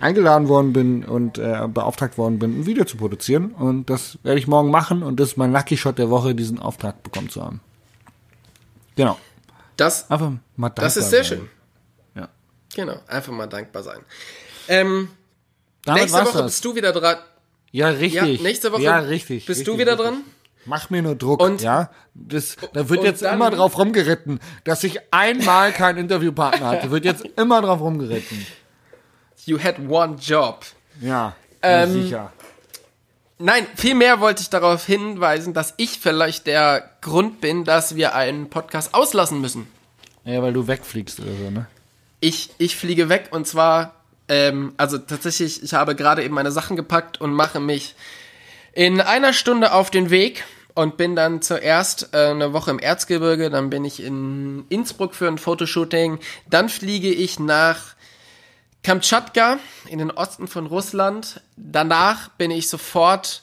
[0.00, 3.52] eingeladen worden bin und äh, beauftragt worden bin, ein Video zu produzieren.
[3.52, 5.02] Und das werde ich morgen machen.
[5.02, 7.60] Und das ist mein Lucky Shot der Woche, diesen Auftrag bekommen zu haben.
[8.96, 9.18] Genau.
[9.76, 11.38] Das, Einfach mal dankbar das ist sehr sein.
[11.38, 11.48] schön.
[12.16, 12.28] Ja.
[12.74, 14.00] Genau, einfach mal dankbar sein.
[14.68, 15.08] Ähm,
[15.86, 16.46] nächste Woche das.
[16.46, 17.16] bist du wieder dran.
[17.70, 18.38] Ja, richtig.
[18.38, 19.46] Ja, nächste Woche Ja, richtig.
[19.46, 20.06] bist richtig, du wieder richtig.
[20.06, 20.24] dran.
[20.64, 21.90] Mach mir nur Druck, Und- ja.
[22.14, 26.90] Das, da wird jetzt dann- immer drauf rumgeritten, dass ich einmal keinen Interviewpartner hatte.
[26.90, 28.44] Wird jetzt immer drauf rumgeritten.
[29.44, 30.64] You had one job.
[31.00, 32.32] Ja, Ähm, sicher.
[33.38, 38.50] Nein, vielmehr wollte ich darauf hinweisen, dass ich vielleicht der Grund bin, dass wir einen
[38.50, 39.68] Podcast auslassen müssen.
[40.24, 41.66] Ja, weil du wegfliegst oder so, ne?
[42.20, 43.94] Ich, ich fliege weg und zwar,
[44.28, 47.94] ähm, also tatsächlich, ich habe gerade eben meine Sachen gepackt und mache mich
[48.72, 53.50] in einer Stunde auf den Weg und bin dann zuerst äh, eine Woche im Erzgebirge,
[53.50, 56.18] dann bin ich in Innsbruck für ein Fotoshooting,
[56.50, 57.94] dann fliege ich nach
[58.88, 59.58] Kamtschatka
[59.90, 63.42] in den Osten von Russland, danach bin ich sofort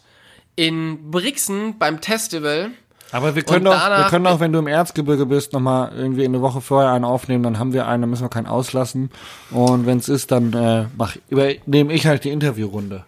[0.55, 2.71] in Brixen beim Festival.
[3.11, 6.41] Aber wir können doch, wir können doch, wenn du im Erzgebirge bist, nochmal irgendwie eine
[6.41, 9.11] Woche vorher einen aufnehmen, dann haben wir einen, dann müssen wir keinen auslassen.
[9.51, 13.05] Und wenn es ist, dann äh, mach, übernehme ich halt die Interviewrunde.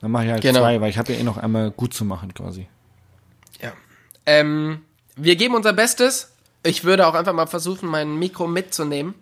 [0.00, 0.60] Dann mache ich halt Genau.
[0.60, 2.66] zwei, weil ich habe ja eh noch einmal gut zu machen quasi.
[3.60, 3.72] Ja.
[4.24, 4.80] Ähm,
[5.16, 6.32] wir geben unser Bestes.
[6.62, 9.12] Ich würde auch einfach mal versuchen, mein Mikro mitzunehmen.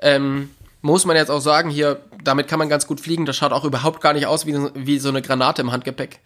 [0.00, 0.50] Ähm,
[0.82, 3.24] muss man jetzt auch sagen, hier, damit kann man ganz gut fliegen.
[3.24, 6.18] Das schaut auch überhaupt gar nicht aus wie, so- wie so eine Granate im Handgepäck.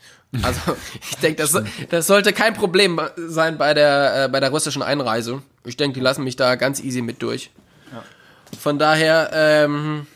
[0.42, 0.60] Also,
[1.10, 1.56] ich denke, das,
[1.90, 5.42] das sollte kein Problem sein bei der, äh, bei der russischen Einreise.
[5.64, 7.50] Ich denke, die lassen mich da ganz easy mit durch.
[8.60, 10.06] Von daher, ähm,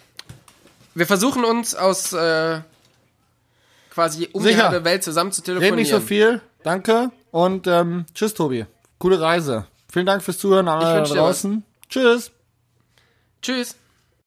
[0.95, 2.61] wir versuchen uns aus äh,
[3.91, 4.69] quasi um die Sicher.
[4.71, 5.77] halbe Welt zusammen zu Red telefonieren.
[5.77, 8.67] nicht so viel, danke und ähm, tschüss Tobi.
[8.99, 9.67] Coole Reise.
[9.93, 11.43] Vielen Dank fürs Zuhören an Ich alle da wünsch dir was.
[11.43, 11.65] draußen.
[11.89, 12.31] Tschüss.
[13.43, 13.75] Tschüss.